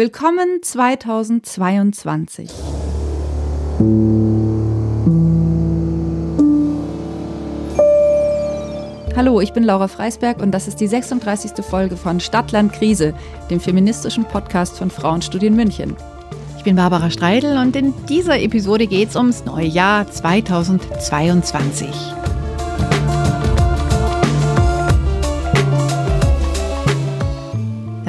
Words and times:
Willkommen 0.00 0.62
2022. 0.62 2.48
Hallo, 9.14 9.42
ich 9.42 9.52
bin 9.52 9.62
Laura 9.62 9.88
Freisberg 9.88 10.40
und 10.40 10.52
das 10.52 10.68
ist 10.68 10.80
die 10.80 10.86
36. 10.86 11.62
Folge 11.62 11.98
von 11.98 12.18
Stadtland 12.18 12.72
Krise, 12.72 13.12
dem 13.50 13.60
feministischen 13.60 14.24
Podcast 14.24 14.78
von 14.78 14.90
Frauenstudien 14.90 15.54
München. 15.54 15.94
Ich 16.56 16.64
bin 16.64 16.76
Barbara 16.76 17.10
Streidel 17.10 17.58
und 17.58 17.76
in 17.76 17.92
dieser 18.06 18.40
Episode 18.40 18.86
geht 18.86 19.10
es 19.10 19.16
ums 19.16 19.44
neue 19.44 19.66
Jahr 19.66 20.10
2022. 20.10 21.88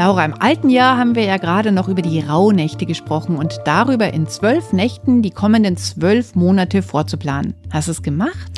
Laura, 0.04 0.26
im 0.26 0.34
alten 0.34 0.72
Jahr 0.72 0.98
haben 0.98 1.14
wir 1.14 1.26
ja 1.26 1.38
gerade 1.38 1.72
noch 1.72 1.88
über 1.88 2.02
die 2.02 2.22
Rauhnächte 2.22 2.88
gesprochen 2.88 3.36
und 3.36 3.60
darüber 3.66 4.12
in 4.12 4.26
zwölf 4.26 4.74
Nächten 4.74 5.22
die 5.22 5.30
kommenden 5.30 5.78
zwölf 5.78 6.34
Monate 6.34 6.82
vorzuplanen. 6.82 7.54
Hast 7.70 7.88
du 7.88 7.92
es 7.92 8.02
gemacht? 8.02 8.52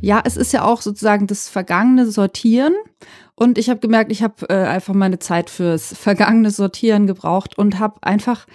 Ja, 0.00 0.22
es 0.24 0.38
ist 0.38 0.54
ja 0.54 0.64
auch 0.64 0.80
sozusagen 0.80 1.26
das 1.26 1.50
vergangene 1.50 2.10
Sortieren. 2.10 2.72
Und 3.34 3.58
ich 3.58 3.68
habe 3.68 3.80
gemerkt, 3.80 4.10
ich 4.10 4.22
habe 4.22 4.48
äh, 4.48 4.54
einfach 4.54 4.94
meine 4.94 5.18
Zeit 5.18 5.50
fürs 5.50 5.94
vergangene 5.94 6.50
Sortieren 6.50 7.06
gebraucht 7.06 7.58
und 7.58 7.78
habe 7.78 7.96
einfach 8.00 8.46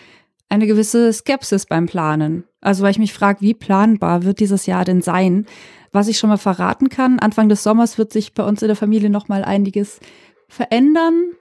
eine 0.49 0.65
gewisse 0.65 1.13
Skepsis 1.13 1.67
beim 1.67 1.85
Planen. 1.85 2.45
Also 2.59 2.81
weil 2.81 2.89
ich 2.89 2.97
mich 2.97 3.13
frage, 3.13 3.41
wie 3.41 3.53
planbar 3.53 4.23
wird 4.23 4.39
dieses 4.39 4.65
Jahr 4.65 4.83
denn 4.83 5.03
sein? 5.03 5.45
Was 5.91 6.07
ich 6.07 6.17
schon 6.17 6.31
mal 6.31 6.37
verraten 6.37 6.89
kann, 6.89 7.19
Anfang 7.19 7.49
des 7.49 7.61
Sommers 7.61 7.99
wird 7.99 8.11
sich 8.11 8.33
bei 8.33 8.43
uns 8.43 8.63
in 8.63 8.67
der 8.67 8.75
Familie 8.75 9.11
noch 9.11 9.27
mal 9.27 9.43
einiges 9.43 9.99
verändern. 10.47 11.33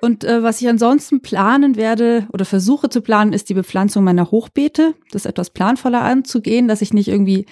Und 0.00 0.24
äh, 0.24 0.42
was 0.42 0.60
ich 0.60 0.68
ansonsten 0.68 1.20
planen 1.20 1.76
werde 1.76 2.26
oder 2.32 2.44
versuche 2.44 2.88
zu 2.88 3.00
planen, 3.00 3.32
ist 3.32 3.48
die 3.48 3.54
Bepflanzung 3.54 4.04
meiner 4.04 4.30
Hochbeete, 4.30 4.94
das 5.10 5.26
etwas 5.26 5.50
planvoller 5.50 6.02
anzugehen, 6.02 6.68
dass 6.68 6.82
ich 6.82 6.92
nicht 6.92 7.08
irgendwie 7.08 7.46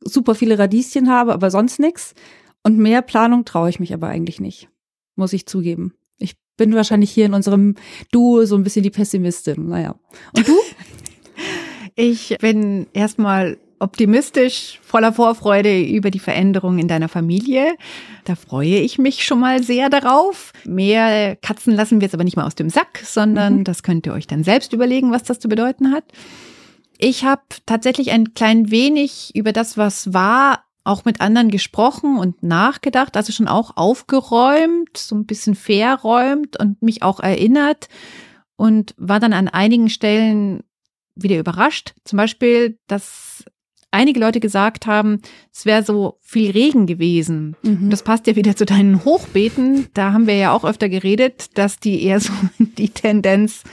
super 0.00 0.34
viele 0.34 0.58
Radieschen 0.58 1.08
habe, 1.08 1.32
aber 1.32 1.50
sonst 1.50 1.78
nichts. 1.78 2.14
Und 2.62 2.78
mehr 2.78 3.02
Planung 3.02 3.44
traue 3.44 3.70
ich 3.70 3.80
mich 3.80 3.94
aber 3.94 4.08
eigentlich 4.08 4.40
nicht, 4.40 4.68
muss 5.16 5.32
ich 5.32 5.46
zugeben. 5.46 5.94
Ich 6.18 6.34
bin 6.56 6.74
wahrscheinlich 6.74 7.10
hier 7.10 7.26
in 7.26 7.34
unserem 7.34 7.76
Duo 8.10 8.44
so 8.44 8.56
ein 8.56 8.64
bisschen 8.64 8.82
die 8.82 8.90
Pessimistin. 8.90 9.68
Naja. 9.68 9.94
Und 10.36 10.48
du? 10.48 10.54
Ich 12.00 12.36
bin 12.38 12.86
erstmal 12.92 13.58
optimistisch, 13.80 14.80
voller 14.82 15.12
Vorfreude 15.12 15.82
über 15.82 16.10
die 16.10 16.18
Veränderung 16.18 16.78
in 16.78 16.88
deiner 16.88 17.08
Familie. 17.08 17.74
Da 18.24 18.34
freue 18.34 18.78
ich 18.78 18.98
mich 18.98 19.24
schon 19.24 19.40
mal 19.40 19.62
sehr 19.62 19.90
darauf. 19.90 20.52
Mehr 20.64 21.36
Katzen 21.36 21.74
lassen 21.74 22.00
wir 22.00 22.06
jetzt 22.06 22.14
aber 22.14 22.24
nicht 22.24 22.36
mal 22.36 22.46
aus 22.46 22.54
dem 22.54 22.70
Sack, 22.70 23.00
sondern 23.04 23.58
mhm. 23.58 23.64
das 23.64 23.82
könnt 23.82 24.06
ihr 24.06 24.12
euch 24.12 24.26
dann 24.26 24.44
selbst 24.44 24.72
überlegen, 24.72 25.12
was 25.12 25.22
das 25.22 25.38
zu 25.38 25.48
bedeuten 25.48 25.92
hat. 25.92 26.04
Ich 26.98 27.24
habe 27.24 27.42
tatsächlich 27.64 28.10
ein 28.10 28.34
klein 28.34 28.70
wenig 28.70 29.30
über 29.34 29.52
das, 29.52 29.76
was 29.76 30.12
war, 30.12 30.64
auch 30.84 31.04
mit 31.04 31.20
anderen 31.20 31.50
gesprochen 31.50 32.18
und 32.18 32.42
nachgedacht, 32.42 33.16
also 33.16 33.32
schon 33.32 33.46
auch 33.46 33.76
aufgeräumt, 33.76 34.96
so 34.96 35.14
ein 35.14 35.26
bisschen 35.26 35.54
verräumt 35.54 36.58
und 36.58 36.82
mich 36.82 37.02
auch 37.02 37.20
erinnert 37.20 37.88
und 38.56 38.94
war 38.96 39.20
dann 39.20 39.34
an 39.34 39.48
einigen 39.48 39.90
Stellen 39.90 40.64
wieder 41.14 41.38
überrascht. 41.38 41.94
Zum 42.04 42.16
Beispiel, 42.16 42.78
dass 42.86 43.44
einige 43.90 44.20
Leute 44.20 44.40
gesagt 44.40 44.86
haben, 44.86 45.20
es 45.52 45.66
wäre 45.66 45.82
so 45.82 46.18
viel 46.20 46.50
Regen 46.50 46.86
gewesen. 46.86 47.56
Mhm. 47.62 47.90
Das 47.90 48.02
passt 48.02 48.26
ja 48.26 48.36
wieder 48.36 48.56
zu 48.56 48.66
deinen 48.66 49.04
Hochbeeten. 49.04 49.88
Da 49.94 50.12
haben 50.12 50.26
wir 50.26 50.36
ja 50.36 50.52
auch 50.52 50.64
öfter 50.64 50.88
geredet, 50.88 51.56
dass 51.56 51.78
die 51.78 52.02
eher 52.02 52.20
so 52.20 52.32
die 52.58 52.90
Tendenz 52.90 53.64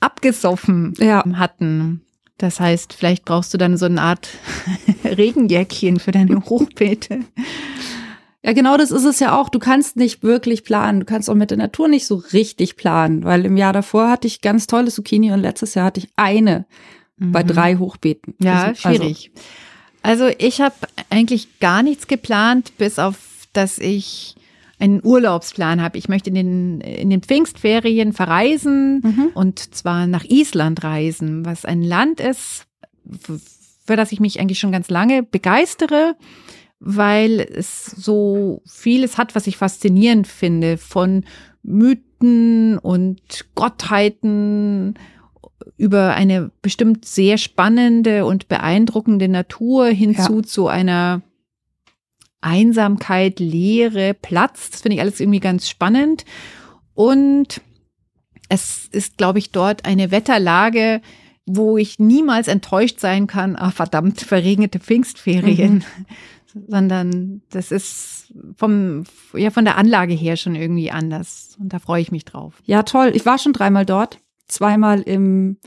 abgesoffen 0.00 0.94
ja. 0.98 1.24
hatten. 1.34 2.02
Das 2.38 2.58
heißt, 2.58 2.94
vielleicht 2.94 3.26
brauchst 3.26 3.52
du 3.52 3.58
dann 3.58 3.76
so 3.76 3.86
eine 3.86 4.00
Art 4.00 4.28
Regenjäckchen 5.04 6.00
für 6.00 6.10
deine 6.10 6.40
Hochbeete. 6.46 7.20
Ja, 8.42 8.54
genau 8.54 8.78
das 8.78 8.90
ist 8.90 9.04
es 9.04 9.20
ja 9.20 9.38
auch. 9.38 9.50
Du 9.50 9.58
kannst 9.58 9.96
nicht 9.96 10.22
wirklich 10.22 10.64
planen. 10.64 11.00
Du 11.00 11.06
kannst 11.06 11.28
auch 11.28 11.34
mit 11.34 11.50
der 11.50 11.58
Natur 11.58 11.88
nicht 11.88 12.06
so 12.06 12.14
richtig 12.32 12.76
planen, 12.76 13.24
weil 13.24 13.44
im 13.44 13.58
Jahr 13.58 13.74
davor 13.74 14.08
hatte 14.08 14.26
ich 14.26 14.40
ganz 14.40 14.66
tolle 14.66 14.90
Zucchini 14.90 15.32
und 15.32 15.40
letztes 15.40 15.74
Jahr 15.74 15.84
hatte 15.84 16.00
ich 16.00 16.08
eine 16.16 16.64
mhm. 17.18 17.32
bei 17.32 17.42
drei 17.42 17.76
Hochbeeten. 17.76 18.34
Ja, 18.42 18.64
also, 18.64 18.80
schwierig. 18.80 19.30
Also, 19.34 19.46
also 20.02 20.28
ich 20.38 20.60
habe 20.60 20.74
eigentlich 21.10 21.58
gar 21.60 21.82
nichts 21.82 22.06
geplant, 22.06 22.76
bis 22.78 22.98
auf, 22.98 23.16
dass 23.52 23.78
ich 23.78 24.34
einen 24.78 25.04
Urlaubsplan 25.04 25.82
habe. 25.82 25.98
Ich 25.98 26.08
möchte 26.08 26.30
in 26.30 26.34
den, 26.34 26.80
in 26.80 27.10
den 27.10 27.22
Pfingstferien 27.22 28.12
verreisen 28.12 29.02
mhm. 29.04 29.30
und 29.34 29.74
zwar 29.74 30.06
nach 30.06 30.24
Island 30.24 30.82
reisen, 30.82 31.44
was 31.44 31.64
ein 31.64 31.82
Land 31.82 32.18
ist, 32.20 32.66
für 33.84 33.96
das 33.96 34.12
ich 34.12 34.20
mich 34.20 34.40
eigentlich 34.40 34.58
schon 34.58 34.72
ganz 34.72 34.88
lange 34.88 35.22
begeistere, 35.22 36.16
weil 36.78 37.40
es 37.40 37.84
so 37.84 38.62
vieles 38.66 39.18
hat, 39.18 39.34
was 39.34 39.46
ich 39.46 39.58
faszinierend 39.58 40.26
finde, 40.26 40.78
von 40.78 41.24
Mythen 41.62 42.78
und 42.78 43.20
Gottheiten 43.54 44.94
über 45.80 46.14
eine 46.14 46.50
bestimmt 46.60 47.06
sehr 47.06 47.38
spannende 47.38 48.26
und 48.26 48.48
beeindruckende 48.48 49.28
Natur 49.28 49.86
hinzu 49.86 50.36
ja. 50.36 50.42
zu 50.42 50.68
einer 50.68 51.22
Einsamkeit, 52.42 53.40
Leere, 53.40 54.12
Platz. 54.12 54.68
Das 54.70 54.82
finde 54.82 54.96
ich 54.96 55.00
alles 55.00 55.20
irgendwie 55.20 55.40
ganz 55.40 55.70
spannend. 55.70 56.26
Und 56.92 57.62
es 58.50 58.88
ist, 58.92 59.16
glaube 59.16 59.38
ich, 59.38 59.52
dort 59.52 59.86
eine 59.86 60.10
Wetterlage, 60.10 61.00
wo 61.46 61.78
ich 61.78 61.98
niemals 61.98 62.48
enttäuscht 62.48 63.00
sein 63.00 63.26
kann, 63.26 63.56
ah, 63.56 63.70
verdammt, 63.70 64.20
verregnete 64.20 64.80
Pfingstferien. 64.80 65.76
Mhm. 65.76 66.06
Sondern 66.68 67.40
das 67.52 67.72
ist 67.72 68.34
vom, 68.54 69.04
ja, 69.32 69.50
von 69.50 69.64
der 69.64 69.78
Anlage 69.78 70.12
her 70.12 70.36
schon 70.36 70.56
irgendwie 70.56 70.90
anders. 70.90 71.56
Und 71.58 71.72
da 71.72 71.78
freue 71.78 72.02
ich 72.02 72.12
mich 72.12 72.26
drauf. 72.26 72.60
Ja, 72.66 72.82
toll. 72.82 73.12
Ich 73.14 73.24
war 73.24 73.38
schon 73.38 73.54
dreimal 73.54 73.86
dort. 73.86 74.18
Zweimal 74.50 75.00
im, 75.00 75.58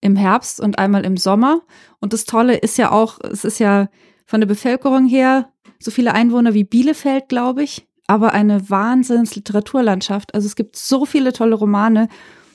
im 0.00 0.16
Herbst 0.16 0.60
und 0.60 0.78
einmal 0.78 1.04
im 1.04 1.16
Sommer. 1.16 1.62
Und 2.00 2.12
das 2.12 2.24
Tolle 2.24 2.56
ist 2.56 2.78
ja 2.78 2.90
auch, 2.90 3.18
es 3.20 3.44
ist 3.44 3.58
ja 3.58 3.88
von 4.26 4.40
der 4.40 4.48
Bevölkerung 4.48 5.06
her 5.06 5.52
so 5.78 5.90
viele 5.90 6.14
Einwohner 6.14 6.54
wie 6.54 6.64
Bielefeld, 6.64 7.28
glaube 7.28 7.62
ich, 7.62 7.86
aber 8.06 8.32
eine 8.32 8.68
wahnsinns 8.70 9.34
Literaturlandschaft. 9.34 10.34
Also 10.34 10.46
es 10.46 10.56
gibt 10.56 10.76
so 10.76 11.06
viele 11.06 11.32
tolle 11.32 11.54
Romane, 11.54 12.08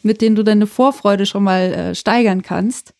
mit 0.03 0.22
denen 0.22 0.35
du 0.35 0.44
deine 0.44 0.68
Vorfreude 0.68 1.25
schon 1.25 1.44
mal 1.44 1.73
äh, 1.73 1.96
steigern 1.96 2.44
kannst. 2.44 2.94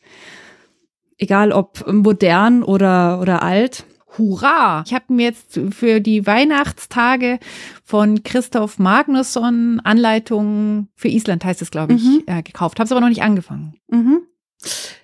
Egal 1.17 1.52
ob 1.52 1.85
modern 1.91 2.63
oder, 2.63 3.22
oder 3.22 3.44
alt. 3.44 3.85
Hurra! 4.18 4.84
Ich 4.86 4.94
habe 4.94 5.06
mir 5.09 5.24
jetzt 5.24 5.59
für 5.72 6.00
die 6.00 6.26
Weihnachtstage 6.26 7.40
von 7.84 8.24
Christoph 8.24 8.80
Magnusson 8.80 9.81
Anleitungen 9.84 10.90
für 10.96 11.08
Island 11.08 11.44
heißt 11.46 11.62
es, 11.62 11.72
glaube 11.72 11.94
ich, 11.94 12.03
mhm. 12.03 12.24
äh, 12.26 12.44
gekauft. 12.44 12.80
Habe 12.80 12.86
es 12.86 12.92
aber 12.92 13.02
noch 13.02 13.09
nicht 13.09 13.24
angefangen. 13.24 13.76
Mhm. 13.88 14.22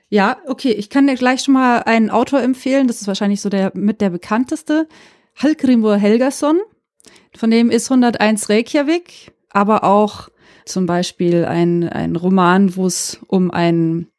Ja, 0.09 0.37
okay. 0.47 0.71
Ich 0.71 0.89
kann 0.89 1.07
dir 1.07 1.15
gleich 1.15 1.41
schon 1.41 1.53
mal 1.53 1.83
einen 1.83 2.09
Autor 2.09 2.41
empfehlen. 2.41 2.87
Das 2.87 3.01
ist 3.01 3.07
wahrscheinlich 3.07 3.41
so 3.41 3.49
der 3.49 3.71
mit 3.75 4.01
der 4.01 4.09
bekannteste. 4.09 4.87
Hallgrimur 5.35 5.95
Helgason. 5.95 6.59
Von 7.35 7.49
dem 7.49 7.69
ist 7.69 7.89
101 7.89 8.49
Reykjavik, 8.49 9.31
aber 9.49 9.83
auch 9.83 10.29
zum 10.65 10.85
Beispiel 10.85 11.45
ein, 11.45 11.87
ein 11.87 12.15
Roman, 12.15 12.75
wo 12.75 12.85
es 12.85 13.19
um 13.27 13.51
einen 13.51 14.10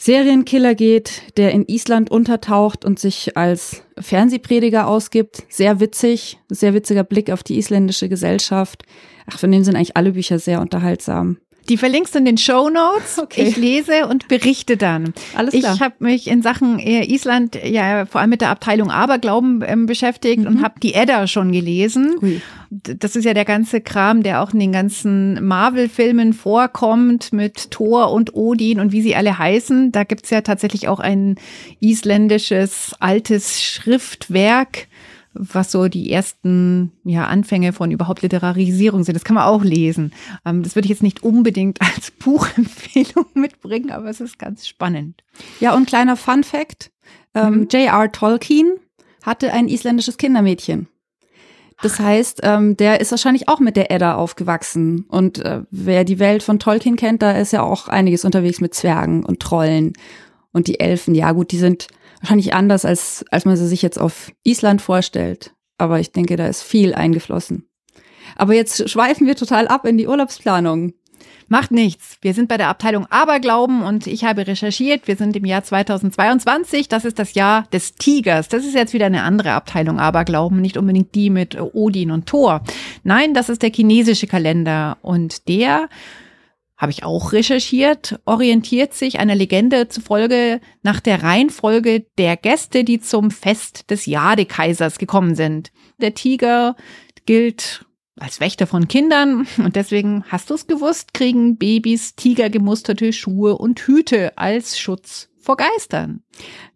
Serienkiller 0.00 0.76
geht, 0.76 1.22
der 1.36 1.50
in 1.50 1.66
Island 1.66 2.10
untertaucht 2.10 2.84
und 2.84 3.00
sich 3.00 3.36
als 3.36 3.82
Fernsehprediger 3.98 4.86
ausgibt. 4.86 5.42
Sehr 5.48 5.80
witzig, 5.80 6.38
sehr 6.48 6.72
witziger 6.72 7.02
Blick 7.02 7.30
auf 7.32 7.42
die 7.42 7.58
isländische 7.58 8.08
Gesellschaft. 8.08 8.84
Ach, 9.30 9.38
von 9.38 9.50
dem 9.50 9.64
sind 9.64 9.74
eigentlich 9.74 9.96
alle 9.96 10.12
Bücher 10.12 10.38
sehr 10.38 10.60
unterhaltsam. 10.60 11.38
Die 11.68 11.76
verlinkst 11.76 12.14
du 12.14 12.18
in 12.18 12.24
den 12.24 12.38
Show 12.38 12.70
Notes. 12.70 13.18
Okay. 13.18 13.42
Ich 13.48 13.56
lese 13.56 14.06
und 14.06 14.28
berichte 14.28 14.76
dann. 14.76 15.12
Alles 15.34 15.54
klar. 15.54 15.74
Ich 15.74 15.80
habe 15.80 15.94
mich 15.98 16.28
in 16.28 16.42
Sachen 16.42 16.78
äh, 16.78 17.04
Island 17.04 17.58
ja 17.62 18.06
vor 18.06 18.20
allem 18.20 18.30
mit 18.30 18.40
der 18.40 18.50
Abteilung 18.50 18.90
Aberglauben 18.90 19.62
ähm, 19.66 19.86
beschäftigt 19.86 20.40
mhm. 20.40 20.46
und 20.46 20.62
habe 20.62 20.80
die 20.80 20.94
Edda 20.94 21.26
schon 21.26 21.52
gelesen. 21.52 22.16
Ui. 22.22 22.40
Das 22.70 23.16
ist 23.16 23.24
ja 23.24 23.32
der 23.32 23.46
ganze 23.46 23.80
Kram, 23.80 24.22
der 24.22 24.42
auch 24.42 24.52
in 24.52 24.60
den 24.60 24.72
ganzen 24.72 25.44
Marvel-Filmen 25.46 26.34
vorkommt 26.34 27.32
mit 27.32 27.70
Thor 27.70 28.12
und 28.12 28.34
Odin 28.34 28.80
und 28.80 28.92
wie 28.92 29.00
sie 29.00 29.16
alle 29.16 29.38
heißen. 29.38 29.90
Da 29.92 30.04
gibt's 30.04 30.30
ja 30.30 30.42
tatsächlich 30.42 30.88
auch 30.88 31.00
ein 31.00 31.36
isländisches 31.80 32.94
altes 33.00 33.62
Schriftwerk 33.62 34.88
was 35.38 35.72
so 35.72 35.88
die 35.88 36.10
ersten 36.12 36.92
ja, 37.04 37.26
Anfänge 37.26 37.72
von 37.72 37.90
überhaupt 37.90 38.22
Literarisierung 38.22 39.04
sind. 39.04 39.14
Das 39.14 39.24
kann 39.24 39.34
man 39.34 39.44
auch 39.44 39.62
lesen. 39.62 40.12
Ähm, 40.44 40.62
das 40.62 40.74
würde 40.74 40.86
ich 40.86 40.90
jetzt 40.90 41.02
nicht 41.02 41.22
unbedingt 41.22 41.80
als 41.94 42.10
Buchempfehlung 42.10 43.26
mitbringen, 43.34 43.90
aber 43.90 44.08
es 44.08 44.20
ist 44.20 44.38
ganz 44.38 44.66
spannend. 44.66 45.22
Ja, 45.60 45.74
und 45.74 45.86
kleiner 45.86 46.16
Fun 46.16 46.44
Fact. 46.44 46.90
Ähm, 47.34 47.60
mhm. 47.60 47.68
J.R. 47.70 48.12
Tolkien 48.12 48.78
hatte 49.22 49.52
ein 49.52 49.68
isländisches 49.68 50.16
Kindermädchen. 50.16 50.88
Das 51.80 52.00
heißt, 52.00 52.40
ähm, 52.42 52.76
der 52.76 53.00
ist 53.00 53.12
wahrscheinlich 53.12 53.48
auch 53.48 53.60
mit 53.60 53.76
der 53.76 53.92
Edda 53.92 54.16
aufgewachsen. 54.16 55.04
Und 55.08 55.38
äh, 55.38 55.62
wer 55.70 56.04
die 56.04 56.18
Welt 56.18 56.42
von 56.42 56.58
Tolkien 56.58 56.96
kennt, 56.96 57.22
da 57.22 57.32
ist 57.32 57.52
ja 57.52 57.62
auch 57.62 57.86
einiges 57.86 58.24
unterwegs 58.24 58.60
mit 58.60 58.74
Zwergen 58.74 59.24
und 59.24 59.40
Trollen 59.40 59.92
und 60.52 60.66
die 60.66 60.80
Elfen. 60.80 61.14
Ja 61.14 61.30
gut, 61.32 61.52
die 61.52 61.58
sind 61.58 61.86
wahrscheinlich 62.20 62.54
anders, 62.54 62.84
als, 62.84 63.24
als 63.30 63.44
man 63.44 63.56
sie 63.56 63.66
sich 63.66 63.82
jetzt 63.82 63.98
auf 63.98 64.32
Island 64.44 64.82
vorstellt. 64.82 65.54
Aber 65.78 66.00
ich 66.00 66.12
denke, 66.12 66.36
da 66.36 66.46
ist 66.46 66.62
viel 66.62 66.94
eingeflossen. 66.94 67.68
Aber 68.36 68.54
jetzt 68.54 68.88
schweifen 68.88 69.26
wir 69.26 69.36
total 69.36 69.68
ab 69.68 69.86
in 69.86 69.98
die 69.98 70.06
Urlaubsplanung. 70.06 70.92
Macht 71.50 71.70
nichts. 71.70 72.18
Wir 72.20 72.34
sind 72.34 72.48
bei 72.48 72.58
der 72.58 72.68
Abteilung 72.68 73.06
Aberglauben 73.06 73.82
und 73.82 74.06
ich 74.06 74.24
habe 74.24 74.46
recherchiert. 74.46 75.08
Wir 75.08 75.16
sind 75.16 75.34
im 75.34 75.46
Jahr 75.46 75.64
2022. 75.64 76.88
Das 76.88 77.06
ist 77.06 77.18
das 77.18 77.32
Jahr 77.32 77.64
des 77.72 77.94
Tigers. 77.94 78.48
Das 78.48 78.66
ist 78.66 78.74
jetzt 78.74 78.92
wieder 78.92 79.06
eine 79.06 79.22
andere 79.22 79.52
Abteilung 79.52 79.98
Aberglauben, 79.98 80.60
nicht 80.60 80.76
unbedingt 80.76 81.14
die 81.14 81.30
mit 81.30 81.58
Odin 81.58 82.10
und 82.10 82.26
Thor. 82.26 82.62
Nein, 83.02 83.32
das 83.32 83.48
ist 83.48 83.62
der 83.62 83.72
chinesische 83.72 84.26
Kalender 84.26 84.98
und 85.00 85.48
der 85.48 85.88
habe 86.78 86.92
ich 86.92 87.02
auch 87.02 87.32
recherchiert, 87.32 88.20
orientiert 88.24 88.94
sich 88.94 89.18
einer 89.18 89.34
Legende 89.34 89.88
zufolge 89.88 90.60
nach 90.82 91.00
der 91.00 91.22
Reihenfolge 91.24 92.06
der 92.16 92.36
Gäste, 92.36 92.84
die 92.84 93.00
zum 93.00 93.32
Fest 93.32 93.90
des 93.90 94.06
Jadekaisers 94.06 94.98
gekommen 94.98 95.34
sind. 95.34 95.72
Der 96.00 96.14
Tiger 96.14 96.76
gilt 97.26 97.84
als 98.16 98.40
Wächter 98.40 98.66
von 98.66 98.88
Kindern 98.88 99.46
und 99.58 99.76
deswegen, 99.76 100.24
hast 100.28 100.50
du 100.50 100.54
es 100.54 100.66
gewusst, 100.66 101.14
kriegen 101.14 101.56
Babys 101.56 102.14
tigergemusterte 102.14 103.12
Schuhe 103.12 103.58
und 103.58 103.80
Hüte 103.80 104.38
als 104.38 104.78
Schutz 104.78 105.28
vor 105.40 105.56
Geistern. 105.56 106.22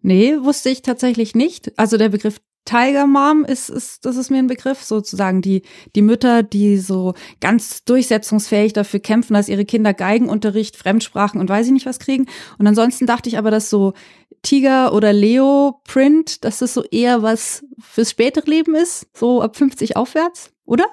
Nee, 0.03 0.37
wusste 0.41 0.71
ich 0.71 0.83
tatsächlich 0.83 1.35
nicht. 1.35 1.79
Also 1.79 1.97
der 1.97 2.09
Begriff 2.09 2.41
Tiger 2.64 3.06
Mom 3.06 3.44
ist, 3.44 3.69
ist, 3.69 4.05
das 4.05 4.17
ist 4.17 4.31
mir 4.31 4.38
ein 4.38 4.47
Begriff, 4.47 4.82
sozusagen 4.82 5.43
die, 5.43 5.62
die 5.94 6.03
Mütter, 6.03 6.43
die 6.43 6.79
so 6.79 7.14
ganz 7.41 7.85
durchsetzungsfähig 7.85 8.73
dafür 8.73 9.00
kämpfen, 9.00 9.35
dass 9.35 9.49
ihre 9.49 9.64
Kinder 9.64 9.94
Geigenunterricht, 9.94 10.76
Fremdsprachen 10.76 11.41
und 11.41 11.49
weiß 11.49 11.67
ich 11.67 11.73
nicht 11.73 11.87
was 11.87 11.99
kriegen. 11.99 12.26
Und 12.59 12.67
ansonsten 12.67 13.06
dachte 13.06 13.29
ich 13.29 13.38
aber, 13.38 13.50
dass 13.50 13.69
so 13.69 13.94
Tiger 14.43 14.93
oder 14.93 15.12
Leo 15.12 15.81
Print, 15.85 16.44
dass 16.44 16.59
das 16.59 16.75
so 16.75 16.82
eher 16.85 17.23
was 17.23 17.64
fürs 17.81 18.11
spätere 18.11 18.49
Leben 18.49 18.75
ist, 18.75 19.06
so 19.15 19.43
ab 19.43 19.56
50 19.56 19.97
aufwärts, 19.97 20.53
oder? 20.65 20.87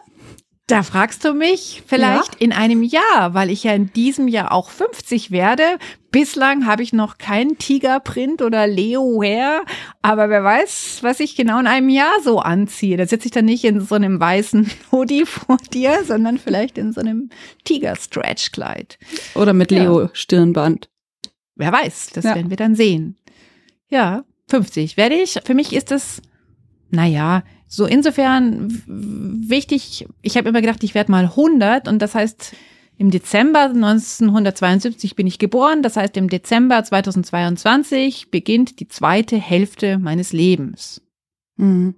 Da 0.70 0.84
fragst 0.84 1.26
du 1.26 1.34
mich 1.34 1.82
vielleicht 1.88 2.36
ja? 2.36 2.42
in 2.42 2.54
einem 2.54 2.84
Jahr, 2.84 3.34
weil 3.34 3.50
ich 3.50 3.64
ja 3.64 3.74
in 3.74 3.92
diesem 3.92 4.28
Jahr 4.28 4.52
auch 4.52 4.70
50 4.70 5.32
werde. 5.32 5.64
Bislang 6.12 6.68
habe 6.68 6.84
ich 6.84 6.94
noch 6.94 7.18
keinen 7.18 7.58
Tigerprint 7.58 8.44
oder 8.44 8.68
Leo 8.68 9.20
Hair, 9.20 9.64
aber 10.04 10.30
wer 10.30 10.44
weiß, 10.44 11.00
was 11.02 11.22
ich 11.22 11.36
genau 11.36 11.60
in 11.60 11.66
einem 11.66 11.90
Jahr 11.90 12.14
so 12.24 12.38
anziehe. 12.38 12.98
Da 12.98 13.08
sitze 13.08 13.26
ich 13.26 13.32
dann 13.32 13.46
nicht 13.46 13.66
in 13.66 13.82
so 13.82 13.96
einem 13.96 14.20
weißen 14.20 14.70
Hoodie 14.92 15.26
vor 15.26 15.58
dir, 15.74 16.04
sondern 16.04 16.38
vielleicht 16.38 16.78
in 16.78 16.94
so 16.94 17.02
einem 17.02 17.32
Tiger-Stretch-Kleid. 17.64 19.00
Oder 19.34 19.54
mit 19.54 19.72
Leo-Stirnband. 19.72 20.88
Wer 21.56 21.72
weiß, 21.72 22.12
das 22.14 22.26
ja. 22.26 22.36
werden 22.36 22.52
wir 22.52 22.58
dann 22.58 22.76
sehen. 22.76 23.18
Ja, 23.90 24.24
50 24.50 24.98
werde 24.98 25.16
ich. 25.16 25.40
Für 25.44 25.56
mich 25.56 25.74
ist 25.74 25.90
das, 25.90 26.22
naja, 26.92 27.42
so 27.72 27.86
insofern 27.86 28.82
wichtig, 28.88 30.08
ich 30.24 30.38
habe 30.38 30.50
immer 30.50 30.62
gedacht, 30.62 30.84
ich 30.84 30.96
werde 30.96 31.12
mal 31.12 31.26
100 31.26 31.88
und 31.88 32.02
das 32.02 32.16
heißt, 32.16 32.56
im 32.98 33.12
Dezember 33.12 33.66
1972 33.66 35.16
bin 35.16 35.28
ich 35.28 35.38
geboren, 35.38 35.84
das 35.84 35.96
heißt, 35.96 36.18
im 36.18 36.30
Dezember 36.30 36.84
2022 36.84 38.32
beginnt 38.32 38.80
die 38.80 38.88
zweite 38.88 39.38
Hälfte 39.38 40.00
meines 40.00 40.34
Lebens. 40.34 41.02
Mhm. 41.58 41.94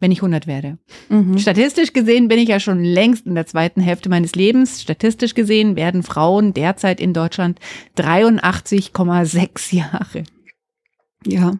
Wenn 0.00 0.12
ich 0.12 0.20
100 0.20 0.46
werde. 0.46 0.78
Mhm. 1.10 1.38
Statistisch 1.38 1.92
gesehen 1.92 2.28
bin 2.28 2.38
ich 2.38 2.48
ja 2.48 2.58
schon 2.58 2.82
längst 2.82 3.26
in 3.26 3.34
der 3.34 3.46
zweiten 3.46 3.82
Hälfte 3.82 4.08
meines 4.08 4.34
Lebens. 4.34 4.80
Statistisch 4.80 5.34
gesehen 5.34 5.76
werden 5.76 6.02
Frauen 6.02 6.54
derzeit 6.54 7.00
in 7.00 7.12
Deutschland 7.12 7.60
83,6 7.98 9.74
Jahre. 9.74 10.24
Ja. 11.26 11.58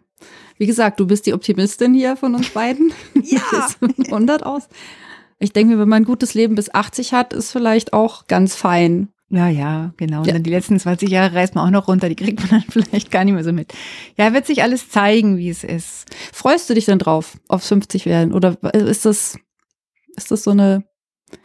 Wie 0.57 0.65
gesagt, 0.65 0.99
du 0.99 1.07
bist 1.07 1.25
die 1.25 1.33
Optimistin 1.33 1.93
hier 1.93 2.15
von 2.15 2.35
uns 2.35 2.49
beiden. 2.49 2.91
Ja. 3.23 3.67
100 4.05 4.45
aus. 4.45 4.67
Ich 5.39 5.53
denke 5.53 5.73
mir, 5.73 5.79
wenn 5.79 5.89
man 5.89 6.03
ein 6.03 6.05
gutes 6.05 6.33
Leben 6.33 6.55
bis 6.55 6.73
80 6.73 7.13
hat, 7.13 7.33
ist 7.33 7.51
vielleicht 7.51 7.93
auch 7.93 8.27
ganz 8.27 8.55
fein. 8.55 9.09
Ja, 9.29 9.47
ja, 9.47 9.93
genau. 9.97 10.19
Und 10.19 10.27
ja. 10.27 10.33
dann 10.33 10.43
die 10.43 10.49
letzten 10.49 10.79
20 10.79 11.09
Jahre 11.09 11.35
reißt 11.35 11.53
man 11.53 11.67
auch 11.67 11.71
noch 11.71 11.87
runter, 11.87 12.09
die 12.09 12.15
kriegt 12.15 12.39
man 12.39 12.49
dann 12.49 12.63
vielleicht 12.69 13.11
gar 13.11 13.23
nicht 13.23 13.35
mehr 13.35 13.43
so 13.43 13.53
mit. 13.53 13.73
Ja, 14.17 14.33
wird 14.33 14.47
sich 14.47 14.63
alles 14.63 14.89
zeigen, 14.89 15.37
wie 15.37 15.49
es 15.49 15.63
ist. 15.63 16.05
Freust 16.33 16.69
du 16.69 16.73
dich 16.73 16.85
denn 16.85 16.99
drauf, 16.99 17.37
aufs 17.47 17.67
50 17.67 18.05
werden? 18.05 18.33
Oder 18.33 18.57
ist 18.73 19.05
das, 19.05 19.37
ist 20.15 20.31
das 20.31 20.43
so 20.43 20.51
eine 20.51 20.83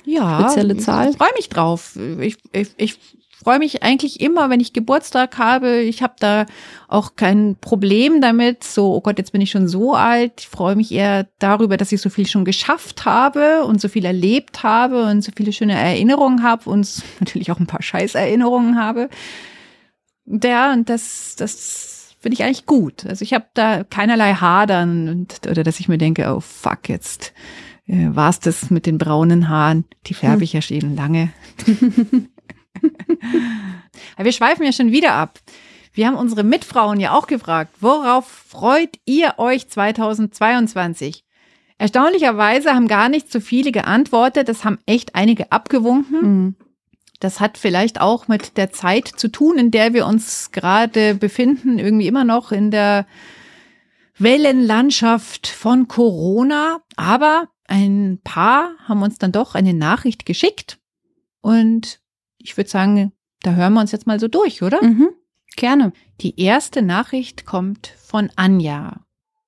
ja, 0.05 0.41
spezielle 0.41 0.79
Zahl? 0.79 1.11
Ich 1.11 1.17
freue 1.19 1.35
mich 1.37 1.49
drauf. 1.51 1.97
Ich, 2.21 2.39
ich, 2.53 2.71
ich 2.79 2.99
freue 3.45 3.59
mich 3.59 3.83
eigentlich 3.83 4.21
immer, 4.21 4.49
wenn 4.49 4.61
ich 4.61 4.73
Geburtstag 4.73 5.37
habe. 5.37 5.83
Ich 5.83 6.03
habe 6.03 6.15
da 6.19 6.47
auch 6.89 7.15
kein 7.15 7.57
Problem 7.61 8.23
damit. 8.23 8.65
So, 8.65 8.95
oh 8.95 9.01
Gott, 9.03 9.19
jetzt 9.19 9.33
bin 9.33 9.43
ich 9.43 9.51
schon 9.51 9.69
so 9.69 9.95
alt. 9.95 10.33
Ich 10.41 10.49
freue 10.49 10.77
mich 10.77 10.91
eher 10.91 11.29
darüber, 11.39 11.77
dass 11.77 11.93
ich 11.93 12.01
so 12.01 12.09
viel 12.09 12.27
schon 12.27 12.47
geschafft 12.47 13.05
habe 13.05 13.65
und 13.65 13.83
so 13.83 13.89
viel 13.89 14.07
erlebt 14.07 14.63
habe 14.63 15.05
und 15.05 15.23
so 15.23 15.31
viele 15.37 15.53
schöne 15.53 15.75
Erinnerungen 15.75 16.43
habe 16.43 16.71
und 16.71 17.03
natürlich 17.21 17.53
auch 17.53 17.61
ein 17.61 17.67
paar 17.67 17.83
Scheißerinnerungen 17.83 18.79
habe. 18.79 19.11
Ja, 20.25 20.73
und 20.73 20.89
das, 20.89 21.37
das 21.37 22.15
finde 22.21 22.35
ich 22.35 22.45
eigentlich 22.45 22.65
gut. 22.65 23.05
Also 23.05 23.23
ich 23.23 23.35
habe 23.35 23.45
da 23.53 23.85
keinerlei 23.85 24.33
Hadern 24.33 25.11
und, 25.11 25.47
oder 25.47 25.63
dass 25.63 25.81
ich 25.81 25.89
mir 25.89 25.99
denke, 25.99 26.35
oh 26.35 26.41
fuck, 26.41 26.89
jetzt 26.89 27.35
äh, 27.87 28.09
war 28.09 28.31
es 28.31 28.41
das 28.41 28.71
mit 28.71 28.87
den 28.87 28.97
braunen 28.97 29.51
Haaren. 29.51 29.85
Die 30.07 30.15
färbe 30.15 30.37
hm. 30.37 30.43
ich 30.43 30.55
ja 30.55 30.63
schon 30.63 30.97
lange. 30.97 31.31
Wir 34.19 34.33
schweifen 34.33 34.65
ja 34.65 34.73
schon 34.73 34.93
wieder 34.93 35.13
ab. 35.13 35.39
Wir 35.93 36.09
haben 36.09 36.17
unsere 36.17 36.43
Mitfrauen 36.43 36.99
ja 36.99 37.13
auch 37.13 37.27
gefragt, 37.27 37.75
worauf 37.81 38.27
freut 38.27 38.99
ihr 39.05 39.35
euch 39.39 39.69
2022? 39.69 41.25
Erstaunlicherweise 41.79 42.75
haben 42.75 42.89
gar 42.89 43.09
nicht 43.09 43.31
so 43.31 43.41
viele 43.41 43.73
geantwortet. 43.73 44.49
Das 44.49 44.65
haben 44.65 44.79
echt 44.87 45.15
einige 45.15 45.53
abgewunken. 45.53 46.21
Mhm. 46.21 46.55
Das 47.21 47.41
hat 47.41 47.59
vielleicht 47.59 48.01
auch 48.01 48.29
mit 48.29 48.57
der 48.57 48.73
Zeit 48.73 49.09
zu 49.09 49.29
tun, 49.29 49.57
in 49.57 49.71
der 49.71 49.95
wir 49.95 50.07
uns 50.07 50.51
gerade 50.51 51.15
befinden, 51.15 51.79
irgendwie 51.79 52.09
immer 52.09 52.25
noch 52.25 52.53
in 52.53 52.71
der 52.71 53.07
Wellenlandschaft 54.19 55.47
von 55.47 55.89
Corona. 55.89 56.81
Aber 56.97 57.49
ein 57.67 58.21
paar 58.23 58.71
haben 58.87 59.03
uns 59.03 59.19
dann 59.19 59.33
doch 59.33 59.55
eine 59.55 59.75
Nachricht 59.75 60.27
geschickt 60.27 60.79
und 61.41 62.01
ich 62.45 62.57
würde 62.57 62.71
sagen, 62.71 63.13
da 63.43 63.55
hören 63.55 63.73
wir 63.73 63.81
uns 63.81 63.91
jetzt 63.91 64.07
mal 64.07 64.21
so 64.21 64.29
durch, 64.29 64.63
oder? 64.63 64.83
Mhm, 64.83 65.09
gerne. 65.57 65.93
Die 66.21 66.41
erste 66.41 66.83
Nachricht 66.83 67.47
kommt 67.47 67.93
von 67.99 68.31
Anja. 68.37 69.01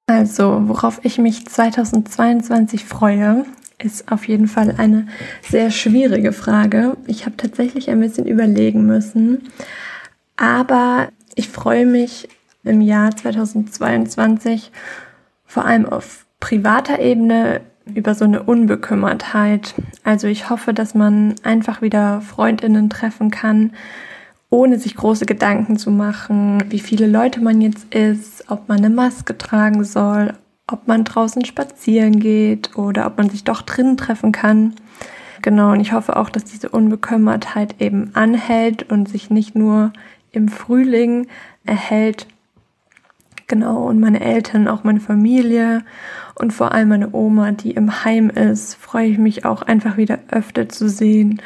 Also, 0.06 0.62
worauf 0.68 1.04
ich 1.04 1.18
mich 1.18 1.46
2022 1.46 2.84
freue, 2.84 3.44
ist 3.78 4.10
auf 4.10 4.26
jeden 4.26 4.48
Fall 4.48 4.74
eine 4.78 5.08
sehr 5.42 5.70
schwierige 5.70 6.32
Frage. 6.32 6.96
Ich 7.06 7.26
habe 7.26 7.36
tatsächlich 7.36 7.90
ein 7.90 8.00
bisschen 8.00 8.26
überlegen 8.26 8.86
müssen. 8.86 9.48
Aber 10.36 11.08
ich 11.34 11.48
freue 11.48 11.86
mich 11.86 12.28
im 12.64 12.80
Jahr 12.80 13.14
2022 13.14 14.72
vor 15.44 15.64
allem 15.64 15.86
auf 15.86 16.26
privater 16.40 16.98
Ebene 16.98 17.60
über 17.94 18.14
so 18.14 18.24
eine 18.24 18.42
Unbekümmertheit. 18.42 19.74
Also 20.04 20.26
ich 20.26 20.50
hoffe, 20.50 20.74
dass 20.74 20.94
man 20.94 21.34
einfach 21.42 21.82
wieder 21.82 22.20
Freundinnen 22.20 22.90
treffen 22.90 23.30
kann, 23.30 23.72
ohne 24.50 24.78
sich 24.78 24.96
große 24.96 25.26
Gedanken 25.26 25.76
zu 25.76 25.90
machen, 25.90 26.64
wie 26.68 26.78
viele 26.78 27.06
Leute 27.06 27.40
man 27.40 27.60
jetzt 27.60 27.94
ist, 27.94 28.44
ob 28.48 28.68
man 28.68 28.78
eine 28.78 28.90
Maske 28.90 29.36
tragen 29.36 29.84
soll, 29.84 30.34
ob 30.66 30.88
man 30.88 31.04
draußen 31.04 31.44
spazieren 31.44 32.18
geht 32.18 32.76
oder 32.76 33.06
ob 33.06 33.18
man 33.18 33.30
sich 33.30 33.44
doch 33.44 33.62
drinnen 33.62 33.96
treffen 33.96 34.32
kann. 34.32 34.74
Genau, 35.42 35.72
und 35.72 35.80
ich 35.80 35.92
hoffe 35.92 36.16
auch, 36.16 36.28
dass 36.28 36.44
diese 36.44 36.70
Unbekümmertheit 36.70 37.80
eben 37.80 38.10
anhält 38.14 38.90
und 38.90 39.08
sich 39.08 39.30
nicht 39.30 39.54
nur 39.54 39.92
im 40.32 40.48
Frühling 40.48 41.28
erhält. 41.64 42.26
Genau, 43.48 43.84
und 43.84 44.00
meine 44.00 44.20
Eltern, 44.20 44.66
auch 44.66 44.82
meine 44.82 44.98
Familie 44.98 45.84
und 46.34 46.52
vor 46.52 46.72
allem 46.72 46.88
meine 46.88 47.14
Oma, 47.14 47.52
die 47.52 47.70
im 47.70 48.04
Heim 48.04 48.28
ist, 48.28 48.74
freue 48.74 49.06
ich 49.06 49.18
mich 49.18 49.44
auch 49.44 49.62
einfach 49.62 49.96
wieder 49.96 50.18
öfter 50.30 50.68
zu 50.68 50.88
sehen, 50.88 51.40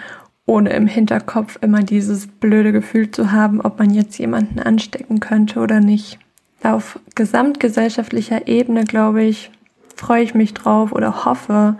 ohne 0.47 0.71
im 0.71 0.87
Hinterkopf 0.87 1.59
immer 1.61 1.83
dieses 1.83 2.27
blöde 2.27 2.73
Gefühl 2.73 3.11
zu 3.11 3.33
haben, 3.33 3.61
ob 3.61 3.79
man 3.79 3.91
jetzt 3.91 4.19
jemanden 4.19 4.61
anstecken 4.61 5.21
könnte 5.21 5.61
oder 5.61 5.81
nicht. 5.81 6.19
Auf 6.63 6.99
gesamtgesellschaftlicher 7.15 8.49
Ebene, 8.49 8.85
glaube 8.85 9.23
ich, 9.23 9.51
freue 9.95 10.23
ich 10.23 10.35
mich 10.35 10.55
drauf 10.55 10.93
oder 10.93 11.27
hoffe 11.27 11.77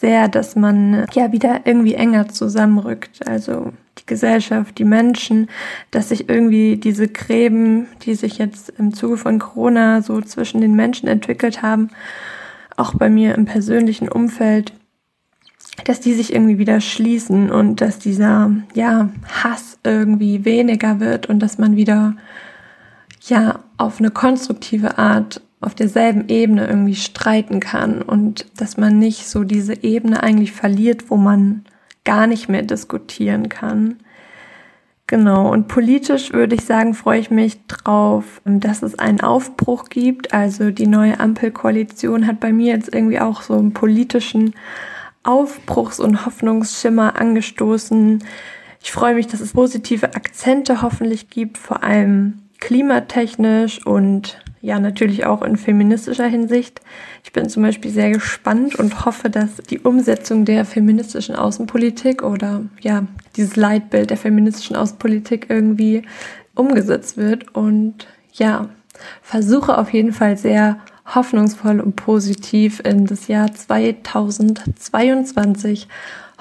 sehr, 0.00 0.28
dass 0.28 0.54
man 0.54 1.06
ja 1.14 1.32
wieder 1.32 1.62
irgendwie 1.64 1.94
enger 1.94 2.28
zusammenrückt. 2.28 3.26
Also 3.26 3.72
die 4.02 4.06
Gesellschaft, 4.06 4.78
die 4.78 4.84
Menschen, 4.84 5.48
dass 5.90 6.10
sich 6.10 6.28
irgendwie 6.28 6.76
diese 6.76 7.08
Gräben, 7.08 7.86
die 8.02 8.14
sich 8.14 8.38
jetzt 8.38 8.70
im 8.78 8.94
Zuge 8.94 9.16
von 9.16 9.38
Corona 9.38 10.02
so 10.02 10.20
zwischen 10.20 10.60
den 10.60 10.74
Menschen 10.74 11.08
entwickelt 11.08 11.62
haben, 11.62 11.90
auch 12.76 12.94
bei 12.94 13.08
mir 13.08 13.34
im 13.34 13.44
persönlichen 13.44 14.08
Umfeld, 14.08 14.72
dass 15.84 16.00
die 16.00 16.14
sich 16.14 16.32
irgendwie 16.32 16.58
wieder 16.58 16.80
schließen 16.80 17.50
und 17.50 17.80
dass 17.80 17.98
dieser, 17.98 18.50
ja, 18.74 19.08
Hass 19.42 19.78
irgendwie 19.84 20.44
weniger 20.44 21.00
wird 21.00 21.26
und 21.26 21.40
dass 21.40 21.58
man 21.58 21.76
wieder, 21.76 22.14
ja, 23.26 23.60
auf 23.78 23.98
eine 23.98 24.10
konstruktive 24.10 24.98
Art 24.98 25.40
auf 25.60 25.74
derselben 25.74 26.28
Ebene 26.28 26.66
irgendwie 26.66 26.96
streiten 26.96 27.60
kann 27.60 28.02
und 28.02 28.46
dass 28.60 28.76
man 28.76 28.98
nicht 28.98 29.28
so 29.28 29.44
diese 29.44 29.82
Ebene 29.84 30.22
eigentlich 30.22 30.52
verliert, 30.52 31.08
wo 31.08 31.16
man 31.16 31.64
gar 32.04 32.26
nicht 32.26 32.48
mehr 32.48 32.62
diskutieren 32.62 33.48
kann. 33.48 33.98
Genau, 35.06 35.52
und 35.52 35.68
politisch 35.68 36.32
würde 36.32 36.54
ich 36.54 36.62
sagen, 36.62 36.94
freue 36.94 37.20
ich 37.20 37.30
mich 37.30 37.66
drauf, 37.66 38.40
dass 38.44 38.82
es 38.82 38.98
einen 38.98 39.20
Aufbruch 39.20 39.90
gibt. 39.90 40.32
Also 40.32 40.70
die 40.70 40.86
neue 40.86 41.20
Ampelkoalition 41.20 42.26
hat 42.26 42.40
bei 42.40 42.52
mir 42.52 42.74
jetzt 42.74 42.94
irgendwie 42.94 43.20
auch 43.20 43.42
so 43.42 43.54
einen 43.54 43.74
politischen 43.74 44.54
Aufbruchs- 45.22 46.00
und 46.00 46.24
Hoffnungsschimmer 46.24 47.20
angestoßen. 47.20 48.24
Ich 48.82 48.90
freue 48.90 49.14
mich, 49.14 49.26
dass 49.26 49.40
es 49.40 49.52
positive 49.52 50.14
Akzente 50.14 50.82
hoffentlich 50.82 51.28
gibt, 51.28 51.58
vor 51.58 51.82
allem 51.82 52.38
klimatechnisch 52.58 53.84
und 53.86 54.41
ja 54.62 54.80
natürlich 54.80 55.26
auch 55.26 55.42
in 55.42 55.56
feministischer 55.56 56.26
Hinsicht. 56.26 56.80
Ich 57.24 57.32
bin 57.32 57.50
zum 57.50 57.64
Beispiel 57.64 57.90
sehr 57.90 58.10
gespannt 58.10 58.76
und 58.76 59.04
hoffe, 59.04 59.28
dass 59.28 59.56
die 59.56 59.80
Umsetzung 59.80 60.46
der 60.46 60.64
feministischen 60.64 61.34
Außenpolitik 61.34 62.22
oder 62.22 62.62
ja 62.80 63.04
dieses 63.36 63.56
Leitbild 63.56 64.10
der 64.10 64.16
feministischen 64.16 64.76
Außenpolitik 64.76 65.46
irgendwie 65.50 66.02
umgesetzt 66.54 67.16
wird 67.16 67.52
und 67.54 68.06
ja 68.32 68.68
versuche 69.20 69.76
auf 69.76 69.92
jeden 69.92 70.12
Fall 70.12 70.38
sehr 70.38 70.78
hoffnungsvoll 71.12 71.80
und 71.80 71.96
positiv 71.96 72.80
in 72.84 73.06
das 73.06 73.26
Jahr 73.26 73.52
2022 73.52 75.88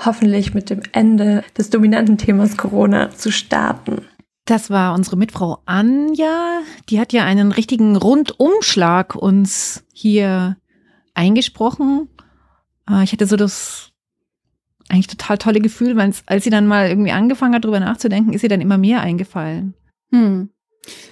hoffentlich 0.05 0.53
mit 0.53 0.69
dem 0.69 0.83
Ende 0.91 1.43
des 1.57 1.71
dominanten 1.71 2.19
Themas 2.19 2.57
Corona 2.57 3.09
zu 3.11 3.31
starten. 3.31 4.03
Das 4.45 4.69
war 4.69 4.93
unsere 4.95 5.17
Mitfrau 5.17 5.59
Anja. 5.65 6.61
Die 6.89 6.99
hat 6.99 7.13
ja 7.13 7.23
einen 7.23 7.51
richtigen 7.51 7.95
Rundumschlag 7.95 9.15
uns 9.15 9.83
hier 9.93 10.57
eingesprochen. 11.13 12.09
Äh, 12.89 13.03
ich 13.03 13.11
hatte 13.11 13.27
so 13.27 13.35
das 13.35 13.91
eigentlich 14.89 15.07
total 15.07 15.37
tolle 15.37 15.61
Gefühl, 15.61 15.95
weil 15.95 16.13
als 16.25 16.43
sie 16.43 16.49
dann 16.49 16.67
mal 16.67 16.89
irgendwie 16.89 17.11
angefangen 17.11 17.53
hat, 17.53 17.63
darüber 17.63 17.79
nachzudenken, 17.79 18.33
ist 18.33 18.43
ihr 18.43 18.49
dann 18.49 18.61
immer 18.61 18.77
mehr 18.77 19.01
eingefallen. 19.01 19.75
Hm. 20.11 20.49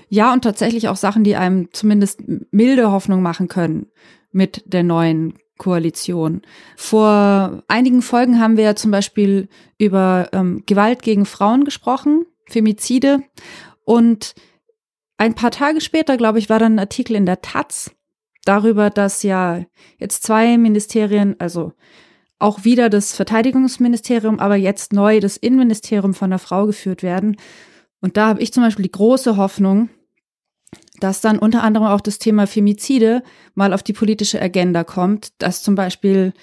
Ja, 0.10 0.34
und 0.34 0.44
tatsächlich 0.44 0.90
auch 0.90 0.96
Sachen, 0.96 1.24
die 1.24 1.36
einem 1.36 1.70
zumindest 1.72 2.22
milde 2.52 2.92
Hoffnung 2.92 3.22
machen 3.22 3.48
können 3.48 3.88
mit 4.32 4.64
der 4.66 4.84
neuen 4.84 5.36
Koalition. 5.58 6.42
Vor 6.76 7.64
einigen 7.68 8.02
Folgen 8.02 8.40
haben 8.40 8.58
wir 8.58 8.64
ja 8.64 8.76
zum 8.76 8.92
Beispiel 8.92 9.50
über 9.78 10.30
ähm, 10.34 10.64
Gewalt 10.66 11.04
gegen 11.04 11.26
Frauen 11.26 11.64
gesprochen 11.64 12.26
Femizide. 12.50 13.24
Und 13.86 14.36
ein 15.18 15.36
paar 15.36 15.52
Tage 15.52 15.82
später, 15.82 16.18
glaube 16.18 16.40
ich, 16.40 16.50
war 16.50 16.60
dann 16.60 16.76
ein 16.76 16.80
Artikel 16.80 17.16
in 17.16 17.26
der 17.26 17.42
Taz 17.42 17.92
darüber, 18.46 18.90
dass 18.90 19.24
ja 19.24 19.66
jetzt 19.98 20.24
zwei 20.24 20.58
Ministerien, 20.58 21.36
also 21.40 21.74
auch 22.40 22.64
wieder 22.64 22.90
das 22.90 23.14
Verteidigungsministerium, 23.14 24.40
aber 24.40 24.56
jetzt 24.56 24.94
neu 24.94 25.20
das 25.20 25.38
Innenministerium 25.38 26.14
von 26.14 26.30
der 26.30 26.40
Frau 26.40 26.66
geführt 26.66 27.04
werden. 27.04 27.36
Und 28.02 28.16
da 28.16 28.28
habe 28.28 28.42
ich 28.42 28.54
zum 28.54 28.64
Beispiel 28.64 28.84
die 28.84 28.92
große 28.92 29.36
Hoffnung, 29.36 29.90
dass 31.00 31.22
dann 31.22 31.38
unter 31.38 31.64
anderem 31.64 31.88
auch 31.88 32.02
das 32.02 32.18
Thema 32.18 32.48
Femizide 32.48 33.24
mal 33.56 33.74
auf 33.74 33.84
die 33.84 33.94
politische 33.94 34.42
Agenda 34.42 34.84
kommt, 34.84 35.30
dass 35.42 35.64
zum 35.64 35.76
Beispiel 35.76 36.34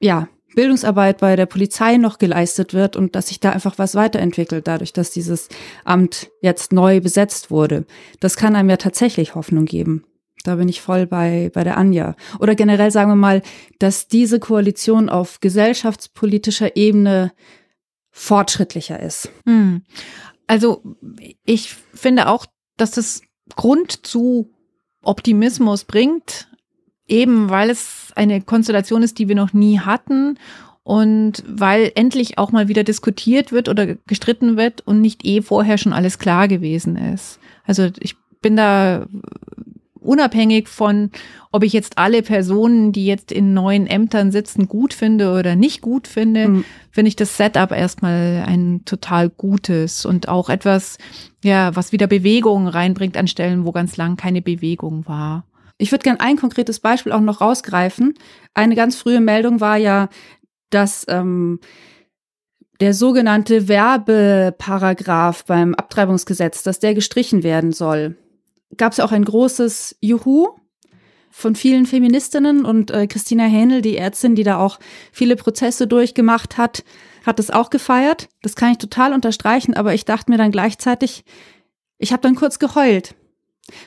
ja 0.00 0.28
Bildungsarbeit 0.56 1.18
bei 1.18 1.36
der 1.36 1.46
Polizei 1.46 1.98
noch 1.98 2.18
geleistet 2.18 2.74
wird 2.74 2.96
und 2.96 3.14
dass 3.14 3.28
sich 3.28 3.38
da 3.38 3.50
einfach 3.50 3.78
was 3.78 3.94
weiterentwickelt, 3.94 4.66
dadurch, 4.66 4.92
dass 4.92 5.10
dieses 5.10 5.48
Amt 5.84 6.30
jetzt 6.40 6.72
neu 6.72 7.00
besetzt 7.00 7.50
wurde. 7.50 7.84
Das 8.20 8.36
kann 8.36 8.56
einem 8.56 8.70
ja 8.70 8.78
tatsächlich 8.78 9.36
Hoffnung 9.36 9.66
geben. 9.66 10.04
Da 10.44 10.56
bin 10.56 10.68
ich 10.68 10.80
voll 10.80 11.06
bei, 11.06 11.50
bei 11.52 11.62
der 11.62 11.76
Anja. 11.76 12.16
Oder 12.40 12.54
generell 12.54 12.90
sagen 12.90 13.10
wir 13.10 13.16
mal, 13.16 13.42
dass 13.78 14.08
diese 14.08 14.40
Koalition 14.40 15.08
auf 15.08 15.40
gesellschaftspolitischer 15.40 16.74
Ebene 16.74 17.32
fortschrittlicher 18.10 18.98
ist. 18.98 19.28
Hm. 19.44 19.82
Also 20.46 20.82
ich 21.44 21.74
finde 21.92 22.28
auch, 22.28 22.46
dass 22.78 22.96
es 22.96 23.22
Grund 23.56 24.06
zu 24.06 24.54
Optimismus 25.02 25.84
bringt, 25.84 26.48
eben 27.08 27.50
weil 27.50 27.70
es 27.70 28.12
eine 28.14 28.40
Konstellation 28.40 29.02
ist, 29.02 29.18
die 29.18 29.28
wir 29.28 29.34
noch 29.34 29.52
nie 29.52 29.80
hatten 29.80 30.38
und 30.82 31.42
weil 31.46 31.90
endlich 31.94 32.38
auch 32.38 32.52
mal 32.52 32.68
wieder 32.68 32.84
diskutiert 32.84 33.52
wird 33.52 33.68
oder 33.68 33.96
gestritten 34.06 34.56
wird 34.56 34.86
und 34.86 35.00
nicht 35.00 35.24
eh 35.24 35.42
vorher 35.42 35.78
schon 35.78 35.92
alles 35.92 36.18
klar 36.18 36.48
gewesen 36.48 36.96
ist. 36.96 37.38
Also 37.64 37.88
ich 37.98 38.16
bin 38.40 38.56
da 38.56 39.06
unabhängig 40.06 40.68
von, 40.68 41.10
ob 41.50 41.64
ich 41.64 41.72
jetzt 41.72 41.98
alle 41.98 42.22
Personen, 42.22 42.92
die 42.92 43.06
jetzt 43.06 43.32
in 43.32 43.52
neuen 43.52 43.86
Ämtern 43.86 44.30
sitzen, 44.30 44.68
gut 44.68 44.94
finde 44.94 45.32
oder 45.32 45.56
nicht 45.56 45.80
gut 45.80 46.06
finde, 46.06 46.48
mhm. 46.48 46.64
finde 46.92 47.08
ich 47.08 47.16
das 47.16 47.36
Setup 47.36 47.72
erstmal 47.72 48.44
ein 48.46 48.82
total 48.84 49.28
gutes 49.28 50.06
und 50.06 50.28
auch 50.28 50.48
etwas, 50.48 50.98
ja, 51.42 51.74
was 51.74 51.92
wieder 51.92 52.06
Bewegung 52.06 52.68
reinbringt 52.68 53.16
an 53.16 53.26
Stellen, 53.26 53.64
wo 53.64 53.72
ganz 53.72 53.96
lang 53.96 54.16
keine 54.16 54.42
Bewegung 54.42 55.06
war. 55.08 55.44
Ich 55.78 55.92
würde 55.92 56.04
gern 56.04 56.20
ein 56.20 56.36
konkretes 56.36 56.80
Beispiel 56.80 57.12
auch 57.12 57.20
noch 57.20 57.40
rausgreifen. 57.40 58.14
Eine 58.54 58.74
ganz 58.74 58.96
frühe 58.96 59.20
Meldung 59.20 59.60
war 59.60 59.76
ja, 59.76 60.08
dass 60.70 61.04
ähm, 61.08 61.60
der 62.80 62.94
sogenannte 62.94 63.68
Werbeparagraph 63.68 65.44
beim 65.44 65.74
Abtreibungsgesetz, 65.74 66.62
dass 66.62 66.78
der 66.78 66.94
gestrichen 66.94 67.42
werden 67.42 67.72
soll. 67.72 68.16
Gab 68.76 68.92
es 68.92 68.98
ja 68.98 69.04
auch 69.04 69.12
ein 69.12 69.24
großes 69.24 69.96
Juhu 70.00 70.48
von 71.30 71.54
vielen 71.54 71.86
Feministinnen 71.86 72.64
und 72.64 72.90
äh, 72.90 73.06
Christina 73.06 73.44
Hähnel, 73.44 73.82
die 73.82 73.96
Ärztin, 73.96 74.34
die 74.34 74.42
da 74.42 74.58
auch 74.58 74.78
viele 75.12 75.36
Prozesse 75.36 75.86
durchgemacht 75.86 76.56
hat, 76.56 76.84
hat 77.26 77.38
es 77.38 77.50
auch 77.50 77.70
gefeiert. 77.70 78.28
Das 78.42 78.56
kann 78.56 78.72
ich 78.72 78.78
total 78.78 79.12
unterstreichen, 79.12 79.74
aber 79.74 79.92
ich 79.92 80.04
dachte 80.04 80.30
mir 80.30 80.38
dann 80.38 80.50
gleichzeitig, 80.50 81.24
ich 81.98 82.12
habe 82.12 82.22
dann 82.22 82.36
kurz 82.36 82.58
geheult, 82.58 83.14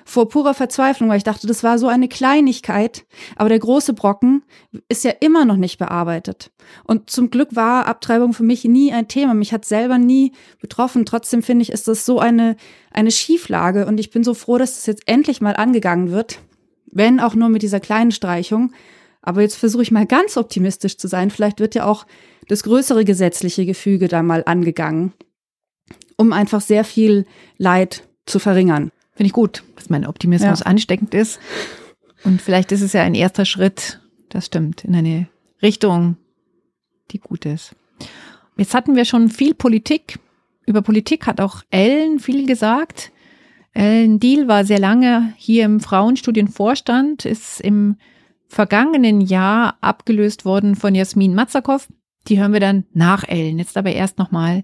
vor 0.05 0.27
purer 0.29 0.53
Verzweiflung, 0.53 1.09
weil 1.09 1.17
ich 1.17 1.23
dachte, 1.23 1.47
das 1.47 1.63
war 1.63 1.79
so 1.79 1.87
eine 1.87 2.07
Kleinigkeit, 2.07 3.05
aber 3.35 3.49
der 3.49 3.59
große 3.59 3.93
Brocken 3.93 4.43
ist 4.89 5.03
ja 5.03 5.11
immer 5.19 5.45
noch 5.45 5.55
nicht 5.55 5.77
bearbeitet. 5.77 6.51
Und 6.83 7.09
zum 7.09 7.29
Glück 7.29 7.55
war 7.55 7.85
Abtreibung 7.87 8.33
für 8.33 8.43
mich 8.43 8.65
nie 8.65 8.91
ein 8.91 9.07
Thema. 9.07 9.33
Mich 9.33 9.53
hat 9.53 9.65
selber 9.65 9.97
nie 9.97 10.33
betroffen. 10.59 11.05
Trotzdem 11.05 11.43
finde 11.43 11.63
ich, 11.63 11.71
ist 11.71 11.87
das 11.87 12.05
so 12.05 12.19
eine, 12.19 12.55
eine 12.91 13.11
Schieflage 13.11 13.85
und 13.85 13.99
ich 13.99 14.11
bin 14.11 14.23
so 14.23 14.33
froh, 14.33 14.57
dass 14.57 14.75
das 14.75 14.85
jetzt 14.85 15.07
endlich 15.07 15.41
mal 15.41 15.55
angegangen 15.55 16.11
wird. 16.11 16.39
Wenn 16.91 17.19
auch 17.19 17.35
nur 17.35 17.49
mit 17.49 17.61
dieser 17.61 17.79
kleinen 17.79 18.11
Streichung. 18.11 18.73
Aber 19.21 19.41
jetzt 19.41 19.55
versuche 19.55 19.83
ich 19.83 19.91
mal 19.91 20.05
ganz 20.05 20.37
optimistisch 20.37 20.97
zu 20.97 21.07
sein. 21.07 21.29
Vielleicht 21.29 21.59
wird 21.59 21.75
ja 21.75 21.85
auch 21.85 22.05
das 22.47 22.63
größere 22.63 23.05
gesetzliche 23.05 23.65
Gefüge 23.65 24.07
da 24.07 24.23
mal 24.23 24.43
angegangen, 24.45 25.13
um 26.17 26.33
einfach 26.33 26.61
sehr 26.61 26.83
viel 26.83 27.25
Leid 27.57 28.07
zu 28.25 28.39
verringern. 28.39 28.91
Finde 29.19 29.27
ich 29.27 29.33
gut, 29.33 29.63
dass 29.75 29.89
mein 29.89 30.05
Optimismus 30.05 30.61
ja. 30.61 30.65
ansteckend 30.65 31.13
ist. 31.13 31.41
Und 32.23 32.41
vielleicht 32.41 32.71
ist 32.71 32.79
es 32.79 32.93
ja 32.93 33.01
ein 33.01 33.15
erster 33.15 33.43
Schritt, 33.43 33.99
das 34.29 34.45
stimmt, 34.45 34.85
in 34.85 34.95
eine 34.95 35.27
Richtung, 35.61 36.15
die 37.11 37.19
gut 37.19 37.45
ist. 37.45 37.75
Jetzt 38.55 38.73
hatten 38.73 38.95
wir 38.95 39.03
schon 39.03 39.27
viel 39.27 39.53
Politik. 39.55 40.19
Über 40.65 40.81
Politik 40.81 41.27
hat 41.27 41.41
auch 41.41 41.63
Ellen 41.69 42.19
viel 42.19 42.47
gesagt. 42.47 43.11
Ellen 43.73 44.21
Diel 44.21 44.47
war 44.47 44.63
sehr 44.63 44.79
lange 44.79 45.33
hier 45.35 45.65
im 45.65 45.81
Frauenstudienvorstand, 45.81 47.25
ist 47.25 47.59
im 47.59 47.97
vergangenen 48.47 49.19
Jahr 49.19 49.79
abgelöst 49.81 50.45
worden 50.45 50.77
von 50.77 50.95
Jasmin 50.95 51.35
Matzakow. 51.35 51.85
Die 52.29 52.39
hören 52.39 52.53
wir 52.53 52.61
dann 52.61 52.85
nach 52.93 53.27
Ellen. 53.27 53.59
Jetzt 53.59 53.75
aber 53.75 53.91
erst 53.91 54.17
nochmal 54.17 54.63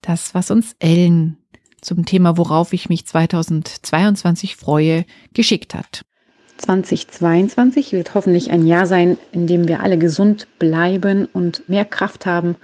das, 0.00 0.32
was 0.32 0.52
uns 0.52 0.76
Ellen 0.78 1.38
zum 1.80 2.04
Thema, 2.04 2.36
worauf 2.36 2.72
ich 2.72 2.88
mich 2.88 3.06
2022 3.06 4.56
freue, 4.56 5.04
geschickt 5.32 5.74
hat. 5.74 6.04
2022 6.58 7.92
wird 7.92 8.14
hoffentlich 8.14 8.50
ein 8.50 8.66
Jahr 8.66 8.86
sein, 8.86 9.18
in 9.32 9.46
dem 9.46 9.68
wir 9.68 9.82
alle 9.82 9.98
gesund 9.98 10.46
bleiben 10.58 11.26
und 11.32 11.68
mehr 11.68 11.84
Kraft 11.84 12.24
haben, 12.24 12.56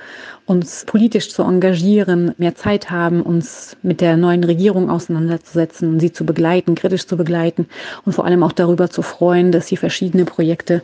uns 0.47 0.85
politisch 0.87 1.31
zu 1.31 1.43
engagieren, 1.43 2.35
mehr 2.39 2.55
Zeit 2.55 2.91
haben, 2.91 3.23
uns 3.23 3.77
mit 3.83 4.01
der 4.01 4.17
neuen 4.17 4.45
Regierung 4.45 4.89
auseinanderzusetzen 4.91 5.91
und 5.91 6.01
sie 6.01 6.13
zu 6.13 6.25
begleiten, 6.25 6.75
kritisch 6.75 7.07
zu 7.07 7.17
begleiten 7.17 7.67
und 8.05 8.15
vor 8.15 8.25
allem 8.25 8.43
auch 8.43 8.53
darüber 8.53 8.89
zu 8.89 9.03
freuen, 9.03 9.53
dass 9.53 9.67
sie 9.67 9.77
verschiedene 9.77 10.25
Projekte 10.25 10.83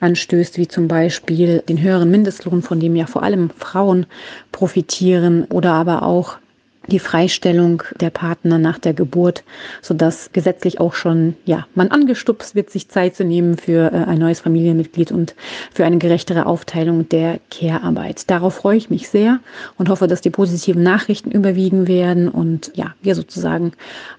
anstößt, 0.00 0.56
wie 0.56 0.68
zum 0.68 0.86
Beispiel 0.88 1.62
den 1.68 1.82
höheren 1.82 2.10
Mindestlohn, 2.10 2.62
von 2.62 2.78
dem 2.78 2.94
ja 2.94 3.06
vor 3.06 3.22
allem 3.22 3.50
Frauen 3.50 4.06
profitieren 4.52 5.44
oder 5.44 5.72
aber 5.72 6.04
auch 6.04 6.36
die 6.86 6.98
Freistellung 6.98 7.82
der 8.00 8.10
Partner 8.10 8.58
nach 8.58 8.78
der 8.78 8.94
Geburt, 8.94 9.44
sodass 9.82 10.30
gesetzlich 10.32 10.80
auch 10.80 10.94
schon, 10.94 11.36
ja, 11.44 11.66
man 11.74 11.88
angestupst 11.88 12.54
wird, 12.54 12.70
sich 12.70 12.88
Zeit 12.88 13.16
zu 13.16 13.24
nehmen 13.24 13.56
für 13.56 13.92
äh, 13.92 13.96
ein 14.04 14.18
neues 14.18 14.40
Familienmitglied 14.40 15.12
und 15.12 15.34
für 15.72 15.84
eine 15.84 15.98
gerechtere 15.98 16.46
Aufteilung 16.46 17.08
der 17.08 17.40
Care-Arbeit. 17.50 18.30
Darauf 18.30 18.54
freue 18.54 18.76
ich 18.76 18.90
mich 18.90 19.08
sehr 19.08 19.40
und 19.78 19.88
hoffe, 19.88 20.06
dass 20.06 20.20
die 20.20 20.30
positiven 20.30 20.82
Nachrichten 20.82 21.30
überwiegen 21.30 21.88
werden 21.88 22.28
und 22.28 22.72
ja, 22.74 22.94
wir 23.02 23.14
sozusagen 23.14 23.72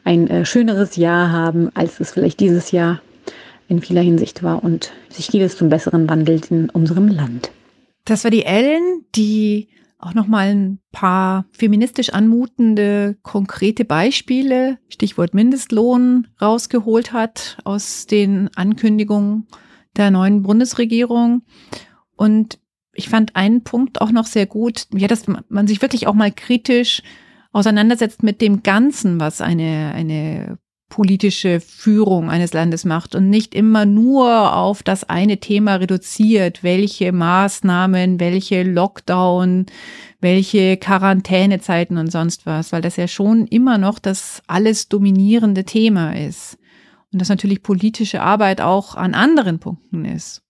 ein 0.03 0.27
äh, 0.27 0.45
schöneres 0.45 0.95
Jahr 0.95 1.31
haben, 1.31 1.69
als 1.75 2.00
es 2.00 2.12
vielleicht 2.12 2.39
dieses 2.39 2.72
Jahr 2.72 3.01
in 3.67 3.81
vieler 3.81 4.01
Hinsicht 4.01 4.43
war 4.43 4.63
und 4.63 4.91
sich 5.10 5.27
vieles 5.27 5.57
zum 5.57 5.69
Besseren 5.69 6.10
wandelt 6.10 6.51
in 6.51 6.69
unserem 6.69 7.07
Land. 7.07 7.51
Das 8.05 8.24
war 8.24 8.31
die 8.31 8.45
Ellen, 8.45 9.05
die 9.15 9.67
auch 10.06 10.14
noch 10.14 10.28
mal 10.28 10.48
ein 10.48 10.80
paar 10.92 11.46
feministisch 11.52 12.10
anmutende 12.12 13.18
konkrete 13.24 13.86
Beispiele, 13.86 14.78
Stichwort 14.88 15.34
Mindestlohn, 15.34 16.28
rausgeholt 16.42 17.12
hat 17.12 17.58
aus 17.64 18.06
den 18.06 18.50
Ankündigungen 18.56 19.48
der 19.98 20.12
neuen 20.12 20.44
Bundesregierung. 20.44 21.42
Und 22.16 22.60
ich 22.94 23.10
fand 23.10 23.36
einen 23.36 23.64
Punkt 23.64 24.00
auch 24.00 24.12
noch 24.12 24.26
sehr 24.26 24.46
gut, 24.46 24.88
ja, 24.94 25.08
dass 25.08 25.26
man 25.50 25.68
sich 25.68 25.82
wirklich 25.82 26.08
auch 26.08 26.14
mal 26.14 26.32
kritisch 26.32 27.02
auseinandersetzt 27.52 28.22
mit 28.22 28.42
dem 28.42 28.64
Ganzen, 28.64 29.20
was 29.20 29.42
eine, 29.42 29.92
eine 29.96 30.60
politische 30.96 31.60
Führung 31.60 32.30
eines 32.30 32.54
Landes 32.54 32.86
macht 32.86 33.16
und 33.16 33.30
nicht 33.30 33.54
immer 33.54 33.84
nur 33.86 34.56
auf 34.56 34.82
das 34.82 35.04
eine 35.04 35.42
Thema 35.42 35.75
reduziert, 35.75 36.64
welche 36.64 37.12
Maßnahmen, 37.12 38.22
welche 38.22 38.64
Lockdown, 38.64 39.66
welche 40.22 40.78
Quarantänezeiten 40.78 41.98
und 41.98 42.14
sonst 42.14 42.46
was, 42.46 42.72
weil 42.72 42.82
das 42.82 42.96
ja 42.96 43.10
schon 43.10 43.46
immer 43.46 43.78
noch 43.78 44.00
das 44.00 44.42
alles 44.48 44.88
dominierende 44.88 45.66
Thema 45.66 46.16
ist. 46.16 46.58
Und 47.12 47.20
dass 47.20 47.28
natürlich 47.28 47.62
politische 47.62 48.22
Arbeit 48.22 48.62
auch 48.62 48.96
an 48.96 49.16
anderen 49.16 49.60
Punkten 49.60 50.06
ist. 50.06 50.45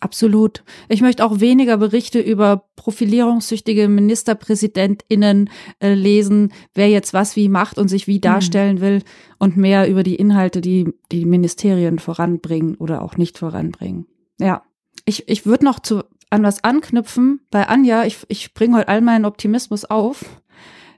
Absolut. 0.00 0.62
Ich 0.88 1.00
möchte 1.00 1.24
auch 1.24 1.40
weniger 1.40 1.78
Berichte 1.78 2.20
über 2.20 2.68
profilierungssüchtige 2.76 3.88
MinisterpräsidentInnen 3.88 5.48
äh, 5.80 5.94
lesen, 5.94 6.52
wer 6.74 6.90
jetzt 6.90 7.14
was 7.14 7.34
wie 7.34 7.48
macht 7.48 7.78
und 7.78 7.88
sich 7.88 8.06
wie 8.06 8.20
darstellen 8.20 8.76
mhm. 8.76 8.80
will 8.80 9.02
und 9.38 9.56
mehr 9.56 9.88
über 9.88 10.02
die 10.02 10.16
Inhalte, 10.16 10.60
die 10.60 10.92
die 11.12 11.24
Ministerien 11.24 11.98
voranbringen 11.98 12.74
oder 12.76 13.00
auch 13.02 13.16
nicht 13.16 13.38
voranbringen. 13.38 14.06
Ja. 14.38 14.62
Ich, 15.06 15.28
ich 15.28 15.46
würde 15.46 15.64
noch 15.64 15.80
zu, 15.80 16.02
an 16.30 16.42
was 16.42 16.62
anknüpfen 16.62 17.40
bei 17.50 17.68
Anja. 17.68 18.04
Ich, 18.04 18.18
ich 18.28 18.52
bringe 18.54 18.78
heute 18.78 18.88
all 18.88 19.00
meinen 19.00 19.24
Optimismus 19.24 19.84
auf 19.84 20.24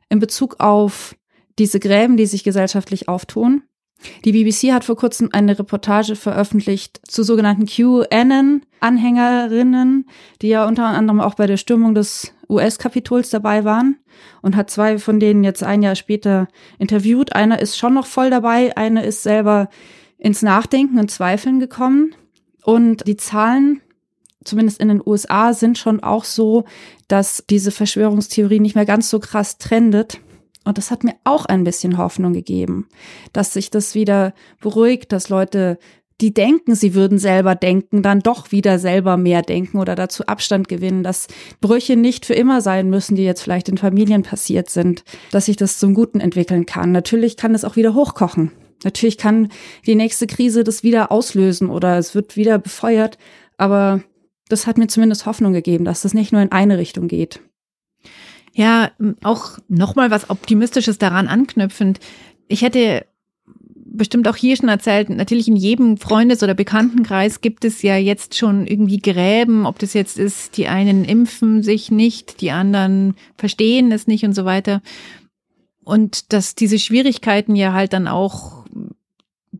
in 0.08 0.18
Bezug 0.18 0.56
auf 0.58 1.14
diese 1.58 1.78
Gräben, 1.78 2.16
die 2.16 2.26
sich 2.26 2.42
gesellschaftlich 2.42 3.08
auftun. 3.08 3.62
Die 4.24 4.32
BBC 4.32 4.72
hat 4.72 4.84
vor 4.84 4.96
kurzem 4.96 5.28
eine 5.32 5.58
Reportage 5.58 6.14
veröffentlicht 6.14 7.00
zu 7.06 7.24
sogenannten 7.24 7.66
QAnon-Anhängerinnen, 7.66 10.06
die 10.40 10.48
ja 10.48 10.66
unter 10.66 10.86
anderem 10.86 11.20
auch 11.20 11.34
bei 11.34 11.46
der 11.46 11.56
Stürmung 11.56 11.94
des 11.94 12.32
US-Kapitols 12.48 13.30
dabei 13.30 13.64
waren 13.64 13.96
und 14.40 14.54
hat 14.56 14.70
zwei 14.70 14.98
von 14.98 15.20
denen 15.20 15.44
jetzt 15.44 15.62
ein 15.62 15.82
Jahr 15.82 15.96
später 15.96 16.48
interviewt. 16.78 17.34
Einer 17.34 17.60
ist 17.60 17.76
schon 17.76 17.92
noch 17.94 18.06
voll 18.06 18.30
dabei, 18.30 18.74
eine 18.76 19.04
ist 19.04 19.22
selber 19.22 19.68
ins 20.16 20.42
Nachdenken 20.42 20.98
und 20.98 21.10
Zweifeln 21.10 21.60
gekommen. 21.60 22.14
Und 22.64 23.06
die 23.06 23.16
Zahlen, 23.16 23.82
zumindest 24.44 24.80
in 24.80 24.88
den 24.88 25.02
USA, 25.04 25.52
sind 25.52 25.76
schon 25.78 26.02
auch 26.02 26.24
so, 26.24 26.64
dass 27.08 27.44
diese 27.48 27.70
Verschwörungstheorie 27.70 28.60
nicht 28.60 28.74
mehr 28.74 28.86
ganz 28.86 29.10
so 29.10 29.20
krass 29.20 29.58
trendet 29.58 30.20
und 30.68 30.76
das 30.76 30.90
hat 30.90 31.02
mir 31.02 31.14
auch 31.24 31.46
ein 31.46 31.64
bisschen 31.64 31.96
Hoffnung 31.96 32.34
gegeben, 32.34 32.88
dass 33.32 33.54
sich 33.54 33.70
das 33.70 33.94
wieder 33.94 34.34
beruhigt, 34.60 35.12
dass 35.12 35.30
Leute, 35.30 35.78
die 36.20 36.34
denken, 36.34 36.74
sie 36.74 36.94
würden 36.94 37.18
selber 37.18 37.54
denken, 37.54 38.02
dann 38.02 38.20
doch 38.20 38.52
wieder 38.52 38.78
selber 38.78 39.16
mehr 39.16 39.40
denken 39.40 39.78
oder 39.78 39.94
dazu 39.94 40.26
Abstand 40.26 40.68
gewinnen, 40.68 41.02
dass 41.02 41.28
Brüche 41.62 41.96
nicht 41.96 42.26
für 42.26 42.34
immer 42.34 42.60
sein 42.60 42.90
müssen, 42.90 43.16
die 43.16 43.24
jetzt 43.24 43.40
vielleicht 43.40 43.70
in 43.70 43.78
Familien 43.78 44.24
passiert 44.24 44.68
sind, 44.68 45.04
dass 45.30 45.46
sich 45.46 45.56
das 45.56 45.78
zum 45.78 45.94
Guten 45.94 46.20
entwickeln 46.20 46.66
kann. 46.66 46.92
Natürlich 46.92 47.38
kann 47.38 47.54
es 47.54 47.64
auch 47.64 47.76
wieder 47.76 47.94
hochkochen. 47.94 48.52
Natürlich 48.84 49.16
kann 49.16 49.48
die 49.86 49.94
nächste 49.94 50.26
Krise 50.26 50.64
das 50.64 50.82
wieder 50.82 51.10
auslösen 51.10 51.70
oder 51.70 51.96
es 51.96 52.14
wird 52.14 52.36
wieder 52.36 52.58
befeuert. 52.58 53.16
Aber 53.56 54.02
das 54.50 54.66
hat 54.66 54.76
mir 54.76 54.88
zumindest 54.88 55.24
Hoffnung 55.24 55.54
gegeben, 55.54 55.86
dass 55.86 56.02
das 56.02 56.12
nicht 56.12 56.30
nur 56.30 56.42
in 56.42 56.52
eine 56.52 56.76
Richtung 56.76 57.08
geht. 57.08 57.40
Ja, 58.58 58.90
auch 59.22 59.60
nochmal 59.68 60.10
was 60.10 60.30
Optimistisches 60.30 60.98
daran 60.98 61.28
anknüpfend. 61.28 62.00
Ich 62.48 62.62
hätte 62.62 63.06
bestimmt 63.84 64.26
auch 64.26 64.34
hier 64.34 64.56
schon 64.56 64.68
erzählt, 64.68 65.10
natürlich 65.10 65.46
in 65.46 65.54
jedem 65.54 65.96
Freundes- 65.96 66.42
oder 66.42 66.54
Bekanntenkreis 66.54 67.40
gibt 67.40 67.64
es 67.64 67.82
ja 67.82 67.96
jetzt 67.96 68.36
schon 68.36 68.66
irgendwie 68.66 68.98
Gräben, 68.98 69.64
ob 69.64 69.78
das 69.78 69.94
jetzt 69.94 70.18
ist, 70.18 70.56
die 70.56 70.66
einen 70.66 71.04
impfen 71.04 71.62
sich 71.62 71.92
nicht, 71.92 72.40
die 72.40 72.50
anderen 72.50 73.14
verstehen 73.36 73.92
es 73.92 74.08
nicht 74.08 74.24
und 74.24 74.34
so 74.34 74.44
weiter. 74.44 74.82
Und 75.84 76.32
dass 76.32 76.56
diese 76.56 76.80
Schwierigkeiten 76.80 77.54
ja 77.54 77.72
halt 77.72 77.92
dann 77.92 78.08
auch, 78.08 78.64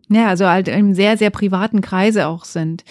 ja, 0.09 0.27
also 0.27 0.49
halt 0.49 0.67
im 0.67 0.93
sehr, 0.93 1.17
sehr 1.17 1.31
privaten 1.31 1.83
Kreise 1.83 2.27
auch 2.27 2.45
sind. 2.45 2.83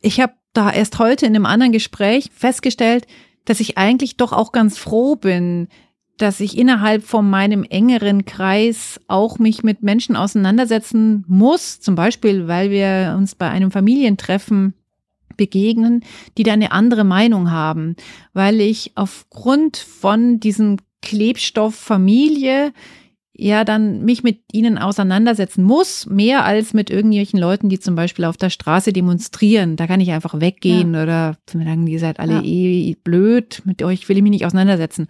Ich 0.00 0.20
habe 0.20 0.32
da 0.54 0.72
erst 0.72 0.98
heute 0.98 1.26
in 1.26 1.36
einem 1.36 1.44
anderen 1.44 1.72
Gespräch 1.72 2.30
festgestellt, 2.32 3.06
dass 3.44 3.60
ich 3.60 3.78
eigentlich 3.78 4.16
doch 4.16 4.32
auch 4.32 4.52
ganz 4.52 4.78
froh 4.78 5.16
bin, 5.16 5.68
dass 6.16 6.40
ich 6.40 6.56
innerhalb 6.56 7.02
von 7.02 7.28
meinem 7.28 7.64
engeren 7.64 8.24
Kreis 8.24 9.00
auch 9.08 9.38
mich 9.38 9.62
mit 9.62 9.82
Menschen 9.82 10.16
auseinandersetzen 10.16 11.24
muss, 11.26 11.80
zum 11.80 11.96
Beispiel, 11.96 12.46
weil 12.46 12.70
wir 12.70 13.14
uns 13.18 13.34
bei 13.34 13.50
einem 13.50 13.70
Familientreffen 13.70 14.74
begegnen, 15.36 16.04
die 16.38 16.44
da 16.44 16.52
eine 16.52 16.70
andere 16.70 17.02
Meinung 17.02 17.50
haben, 17.50 17.96
weil 18.32 18.60
ich 18.60 18.92
aufgrund 18.94 19.76
von 19.76 20.38
diesem 20.38 20.76
Klebstoff 21.02 21.74
Familie 21.74 22.72
ja 23.36 23.64
dann 23.64 24.04
mich 24.04 24.22
mit 24.22 24.42
ihnen 24.52 24.78
auseinandersetzen 24.78 25.64
muss, 25.64 26.06
mehr 26.06 26.44
als 26.44 26.72
mit 26.72 26.88
irgendwelchen 26.88 27.38
Leuten, 27.38 27.68
die 27.68 27.80
zum 27.80 27.96
Beispiel 27.96 28.24
auf 28.24 28.36
der 28.36 28.50
Straße 28.50 28.92
demonstrieren. 28.92 29.76
Da 29.76 29.86
kann 29.86 30.00
ich 30.00 30.12
einfach 30.12 30.40
weggehen 30.40 30.94
ja. 30.94 31.02
oder 31.02 31.36
sagen, 31.52 31.86
ihr 31.86 31.98
seid 31.98 32.20
alle 32.20 32.34
ja. 32.34 32.42
eh 32.42 32.94
blöd, 33.02 33.62
mit 33.64 33.82
euch 33.82 34.08
will 34.08 34.16
ich 34.16 34.22
mich 34.22 34.30
nicht 34.30 34.46
auseinandersetzen. 34.46 35.08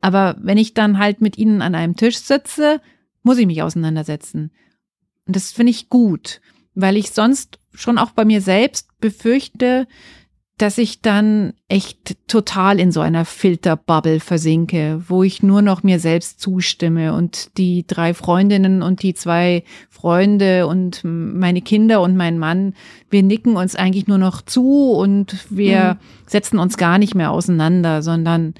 Aber 0.00 0.36
wenn 0.40 0.58
ich 0.58 0.74
dann 0.74 0.98
halt 0.98 1.20
mit 1.20 1.36
ihnen 1.36 1.62
an 1.62 1.74
einem 1.74 1.96
Tisch 1.96 2.18
sitze, 2.18 2.80
muss 3.22 3.38
ich 3.38 3.46
mich 3.46 3.62
auseinandersetzen. 3.62 4.52
Und 5.26 5.36
das 5.36 5.52
finde 5.52 5.70
ich 5.70 5.88
gut, 5.88 6.40
weil 6.74 6.96
ich 6.96 7.10
sonst 7.10 7.58
schon 7.72 7.98
auch 7.98 8.10
bei 8.10 8.24
mir 8.24 8.40
selbst 8.40 8.88
befürchte, 9.00 9.86
dass 10.58 10.78
ich 10.78 11.00
dann 11.00 11.54
echt 11.68 12.16
total 12.28 12.78
in 12.78 12.92
so 12.92 13.00
einer 13.00 13.24
Filterbubble 13.24 14.20
versinke, 14.20 15.02
wo 15.08 15.22
ich 15.22 15.42
nur 15.42 15.62
noch 15.62 15.82
mir 15.82 15.98
selbst 15.98 16.40
zustimme 16.40 17.14
und 17.14 17.56
die 17.58 17.86
drei 17.86 18.14
Freundinnen 18.14 18.82
und 18.82 19.02
die 19.02 19.14
zwei 19.14 19.64
Freunde 19.88 20.66
und 20.66 21.00
meine 21.04 21.62
Kinder 21.62 22.00
und 22.00 22.16
mein 22.16 22.38
Mann, 22.38 22.74
wir 23.10 23.22
nicken 23.22 23.56
uns 23.56 23.74
eigentlich 23.74 24.06
nur 24.06 24.18
noch 24.18 24.42
zu 24.42 24.92
und 24.92 25.36
wir 25.50 25.94
mhm. 25.94 26.28
setzen 26.28 26.58
uns 26.58 26.76
gar 26.76 26.98
nicht 26.98 27.14
mehr 27.14 27.30
auseinander, 27.30 28.02
sondern 28.02 28.54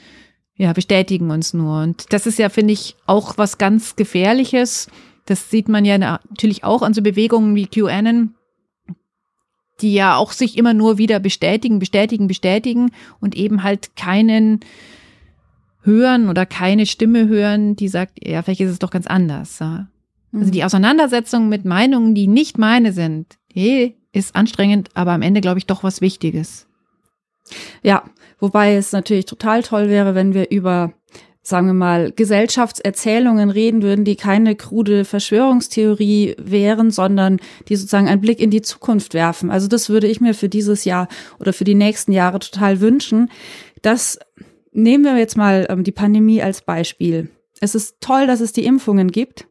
ja, 0.57 0.73
bestätigen 0.73 1.31
uns 1.31 1.55
nur. 1.55 1.83
Und 1.83 2.13
das 2.13 2.27
ist 2.27 2.39
ja, 2.39 2.49
finde 2.49 2.73
ich, 2.73 2.97
auch 3.07 3.39
was 3.39 3.59
ganz 3.59 3.97
Gefährliches. 3.97 4.89
Das 5.27 5.51
sieht 5.51 5.69
man 5.69 5.85
ja 5.85 5.99
natürlich 5.99 6.65
auch 6.65 6.83
an 6.83 6.95
so 6.95 7.03
Bewegungen 7.03 7.55
wie 7.55 7.67
QAnon 7.67 8.35
die 9.81 9.95
ja 9.95 10.17
auch 10.17 10.33
sich 10.33 10.59
immer 10.59 10.75
nur 10.75 10.99
wieder 10.99 11.19
bestätigen, 11.19 11.79
bestätigen, 11.79 12.27
bestätigen 12.27 12.93
und 13.21 13.35
eben 13.35 13.63
halt 13.63 13.97
keinen 13.97 14.61
hören 15.83 16.29
oder 16.29 16.47
keine 16.47 16.87
Stimme 16.87 17.27
hören, 17.27 17.75
die 17.75 17.89
sagt, 17.89 18.25
ja, 18.25 18.43
vielleicht 18.43 18.61
ist 18.61 18.71
es 18.71 18.79
doch 18.79 18.91
ganz 18.91 19.07
anders. 19.07 19.59
Ja. 19.59 19.89
Also 20.33 20.51
die 20.51 20.61
mhm. 20.61 20.67
Auseinandersetzung 20.67 21.49
mit 21.49 21.65
Meinungen, 21.65 22.15
die 22.15 22.27
nicht 22.27 22.59
meine 22.59 22.93
sind, 22.93 23.39
hey, 23.53 23.97
ist 24.13 24.37
anstrengend, 24.37 24.91
aber 24.95 25.13
am 25.13 25.23
Ende 25.23 25.41
glaube 25.41 25.59
ich 25.59 25.67
doch 25.67 25.83
was 25.83 26.01
Wichtiges. 26.01 26.67
Ja, 27.83 28.05
wobei 28.39 28.75
es 28.75 28.93
natürlich 28.93 29.27
total 29.27 29.63
toll 29.63 29.89
wäre, 29.89 30.15
wenn 30.15 30.35
wir 30.35 30.51
über 30.51 30.93
sagen 31.43 31.67
wir 31.67 31.75
mal, 31.75 32.13
Gesellschaftserzählungen 32.13 33.51
reden 33.51 33.83
würden, 33.83 34.05
die 34.05 34.15
keine 34.15 34.55
krude 34.55 35.05
Verschwörungstheorie 35.05 36.37
wären, 36.39 36.93
sondern 36.93 37.41
die 37.69 37.75
sozusagen 37.75 38.09
einen 38.09 38.21
Blick 38.21 38.39
in 38.39 38.51
die 38.51 38.63
Zukunft 38.63 39.13
werfen. 39.13 39.51
Also 39.51 39.67
das 39.67 39.89
würde 39.89 40.07
ich 40.07 40.21
mir 40.21 40.35
für 40.35 40.49
dieses 40.49 40.85
Jahr 40.85 41.09
oder 41.41 41.53
für 41.53 41.65
die 41.65 41.75
nächsten 41.75 42.13
Jahre 42.13 42.39
total 42.39 42.81
wünschen. 42.81 43.29
Das 43.83 44.21
nehmen 44.71 45.05
wir 45.05 45.17
jetzt 45.17 45.37
mal 45.37 45.67
ähm, 45.69 45.83
die 45.83 45.93
Pandemie 45.93 46.41
als 46.43 46.63
Beispiel. 46.63 47.29
Es 47.61 47.75
ist 47.75 47.97
toll, 48.01 48.27
dass 48.29 48.41
es 48.41 48.53
die 48.53 48.65
Impfungen 48.65 49.11
gibt, 49.11 49.47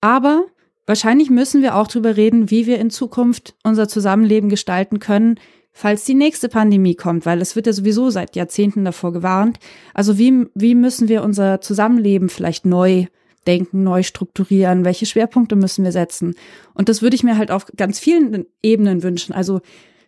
aber 0.00 0.44
wahrscheinlich 0.86 1.30
müssen 1.30 1.62
wir 1.62 1.76
auch 1.76 1.88
darüber 1.88 2.16
reden, 2.16 2.50
wie 2.50 2.66
wir 2.66 2.78
in 2.78 2.90
Zukunft 2.90 3.56
unser 3.64 3.88
Zusammenleben 3.88 4.48
gestalten 4.48 5.00
können, 5.00 5.38
falls 5.78 6.04
die 6.04 6.14
nächste 6.14 6.48
Pandemie 6.48 6.96
kommt, 6.96 7.24
weil 7.24 7.40
es 7.40 7.54
wird 7.54 7.68
ja 7.68 7.72
sowieso 7.72 8.10
seit 8.10 8.34
Jahrzehnten 8.34 8.84
davor 8.84 9.12
gewarnt. 9.12 9.60
Also 9.94 10.18
wie, 10.18 10.46
wie 10.54 10.74
müssen 10.74 11.08
wir 11.08 11.22
unser 11.22 11.60
Zusammenleben 11.60 12.30
vielleicht 12.30 12.66
neu 12.66 13.06
denken, 13.46 13.84
neu 13.84 14.02
strukturieren? 14.02 14.84
Welche 14.84 15.06
Schwerpunkte 15.06 15.54
müssen 15.54 15.84
wir 15.84 15.92
setzen? 15.92 16.34
Und 16.74 16.88
das 16.88 17.00
würde 17.00 17.14
ich 17.14 17.22
mir 17.22 17.38
halt 17.38 17.52
auf 17.52 17.66
ganz 17.76 18.00
vielen 18.00 18.44
Ebenen 18.60 19.04
wünschen. 19.04 19.32
Also 19.32 19.60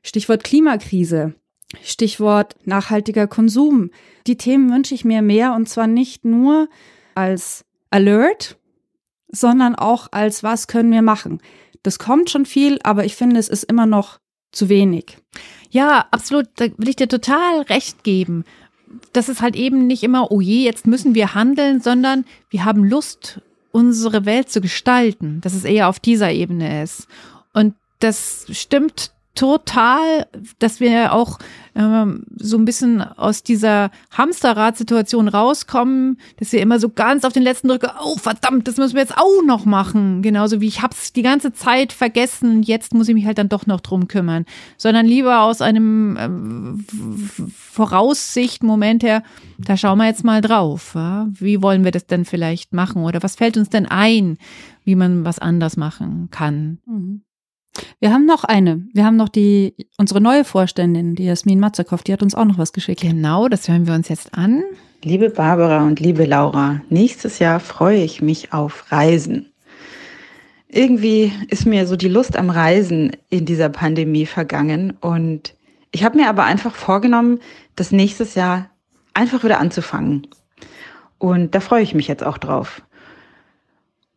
Stichwort 0.03 0.43
Klimakrise, 0.43 1.35
Stichwort 1.85 2.57
nachhaltiger 2.65 3.29
Konsum. 3.29 3.91
Die 4.27 4.37
Themen 4.37 4.73
wünsche 4.73 4.97
ich 4.97 5.05
mir 5.05 5.23
mehr 5.23 5.55
und 5.55 5.69
zwar 5.69 5.87
nicht 5.87 6.25
nur 6.25 6.69
als 7.15 7.65
Alert, 7.91 8.59
sondern 9.29 9.77
auch 9.77 10.09
als 10.11 10.43
was 10.43 10.67
können 10.67 10.91
wir 10.91 11.03
machen. 11.03 11.41
Das 11.85 12.01
kommt 12.01 12.29
schon 12.29 12.45
viel, 12.45 12.81
aber 12.83 13.05
ich 13.05 13.15
finde, 13.15 13.39
es 13.39 13.49
ist 13.49 13.63
immer 13.63 13.87
noch 13.87 14.19
zu 14.53 14.69
wenig. 14.69 15.17
Ja, 15.71 16.07
absolut. 16.11 16.49
Da 16.57 16.67
will 16.77 16.89
ich 16.89 16.97
dir 16.97 17.09
total 17.09 17.63
recht 17.63 18.05
geben. 18.05 18.45
Das 19.13 19.29
ist 19.29 19.41
halt 19.41 19.57
eben 19.57 19.87
nicht 19.87 20.03
immer, 20.03 20.33
oh 20.33 20.41
je, 20.41 20.65
jetzt 20.65 20.87
müssen 20.87 21.15
wir 21.15 21.35
handeln, 21.35 21.81
sondern 21.81 22.25
wir 22.51 22.65
haben 22.65 22.85
Lust, 22.85 23.41
unsere 23.73 24.27
Welt 24.27 24.51
zu 24.51 24.61
gestalten. 24.61 25.41
Dass 25.41 25.55
es 25.55 25.65
eher 25.65 25.89
auf 25.89 26.01
dieser 26.01 26.33
Ebene 26.33 26.83
ist. 26.83 27.07
Und 27.53 27.75
das 28.01 28.47
stimmt 28.51 29.13
total, 29.35 30.27
dass 30.59 30.81
wir 30.81 31.13
auch 31.13 31.39
ähm, 31.77 32.25
so 32.37 32.59
ein 32.59 32.65
bisschen 32.65 33.01
aus 33.01 33.43
dieser 33.43 33.91
Hamsterrad-Situation 34.11 35.29
rauskommen, 35.29 36.19
dass 36.39 36.53
wir 36.53 36.61
immer 36.61 36.81
so 36.81 36.89
ganz 36.89 37.25
auf 37.25 37.33
den 37.33 37.45
letzten 37.45 37.69
Drücker, 37.69 37.95
oh 38.03 38.17
verdammt, 38.17 38.67
das 38.67 38.77
müssen 38.77 38.95
wir 38.95 39.03
jetzt 39.03 39.17
auch 39.17 39.43
noch 39.47 39.65
machen. 39.65 40.23
Genauso 40.23 40.61
wie 40.61 40.67
ich 40.67 40.83
hab's 40.83 41.13
die 41.13 41.23
ganze 41.23 41.53
Zeit 41.53 41.93
vergessen, 41.93 42.63
jetzt 42.63 42.93
muss 42.93 43.09
ich 43.09 43.15
mich 43.15 43.25
halt 43.25 43.39
dann 43.39 43.49
doch 43.49 43.67
noch 43.67 43.81
drum 43.81 44.09
kümmern. 44.09 44.47
Sondern 44.77 45.07
lieber 45.07 45.43
aus 45.43 45.61
einem 45.63 46.17
ähm, 46.19 46.85
Voraussicht-Moment 47.57 49.05
her, 49.05 49.23
da 49.59 49.77
schauen 49.77 49.99
wir 49.99 50.07
jetzt 50.07 50.25
mal 50.25 50.41
drauf. 50.41 50.93
Ja? 50.95 51.29
Wie 51.31 51.63
wollen 51.63 51.85
wir 51.85 51.93
das 51.93 52.07
denn 52.07 52.25
vielleicht 52.25 52.73
machen? 52.73 53.05
Oder 53.05 53.23
was 53.23 53.37
fällt 53.37 53.57
uns 53.57 53.71
denn 53.71 53.87
ein, 53.87 54.39
wie 54.85 54.97
man 54.97 55.25
was 55.25 55.39
anders 55.39 55.77
machen 55.77 56.29
kann? 56.31 56.79
Mhm. 56.85 57.23
Wir 58.01 58.13
haben 58.13 58.27
noch 58.27 58.45
eine. 58.45 58.87
Wir 58.93 59.05
haben 59.05 59.17
noch 59.17 59.29
die, 59.29 59.75
unsere 59.99 60.21
neue 60.21 60.45
Vorständin, 60.45 61.15
die 61.15 61.25
Jasmin 61.25 61.61
Matzakow, 61.61 62.03
die 62.03 62.13
hat 62.13 62.23
uns 62.23 62.35
auch 62.35 62.45
noch 62.45 62.59
was 62.59 62.73
geschickt. 62.73 63.01
Genau, 63.01 63.49
das 63.49 63.69
hören 63.69 63.87
wir 63.87 63.95
uns 63.95 64.09
jetzt 64.09 64.35
an. 64.35 64.63
Liebe 65.03 65.31
Barbara 65.31 65.87
und 65.87 66.01
liebe 66.01 66.27
Laura, 66.27 66.83
nächstes 66.91 67.39
Jahr 67.39 67.61
freue 67.61 68.03
ich 68.03 68.21
mich 68.21 68.53
auf 68.53 68.91
Reisen. 68.93 69.53
Irgendwie 70.69 71.33
ist 71.49 71.67
mir 71.67 71.87
so 71.87 71.97
die 71.97 72.09
Lust 72.09 72.37
am 72.37 72.51
Reisen 72.51 73.13
in 73.29 73.45
dieser 73.45 73.71
Pandemie 73.71 74.27
vergangen 74.27 74.97
und 75.01 75.55
ich 75.91 76.05
habe 76.05 76.19
mir 76.19 76.29
aber 76.29 76.45
einfach 76.45 76.75
vorgenommen, 76.75 77.41
das 77.77 77.91
nächstes 77.91 78.35
Jahr 78.35 78.71
einfach 79.15 79.43
wieder 79.43 79.59
anzufangen. 79.59 80.29
Und 81.19 81.55
da 81.55 81.61
freue 81.61 81.83
ich 81.83 81.95
mich 81.95 82.07
jetzt 82.07 82.25
auch 82.25 82.39
drauf. 82.39 82.83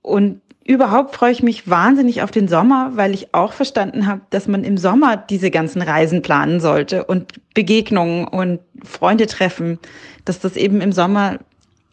Und 0.04 0.42
Überhaupt 0.66 1.14
freue 1.14 1.34
ich 1.34 1.44
mich 1.44 1.70
wahnsinnig 1.70 2.22
auf 2.22 2.32
den 2.32 2.48
Sommer, 2.48 2.92
weil 2.96 3.14
ich 3.14 3.34
auch 3.34 3.52
verstanden 3.52 4.08
habe, 4.08 4.22
dass 4.30 4.48
man 4.48 4.64
im 4.64 4.78
Sommer 4.78 5.18
diese 5.18 5.52
ganzen 5.52 5.82
Reisen 5.82 6.22
planen 6.22 6.62
sollte 6.62 7.04
und 7.04 7.34
Begegnungen 7.54 8.26
und 8.26 8.62
Freunde 8.82 9.28
treffen, 9.28 9.78
dass 10.24 10.40
das 10.40 10.56
eben 10.56 10.80
im 10.80 10.94
Sommer 10.94 11.40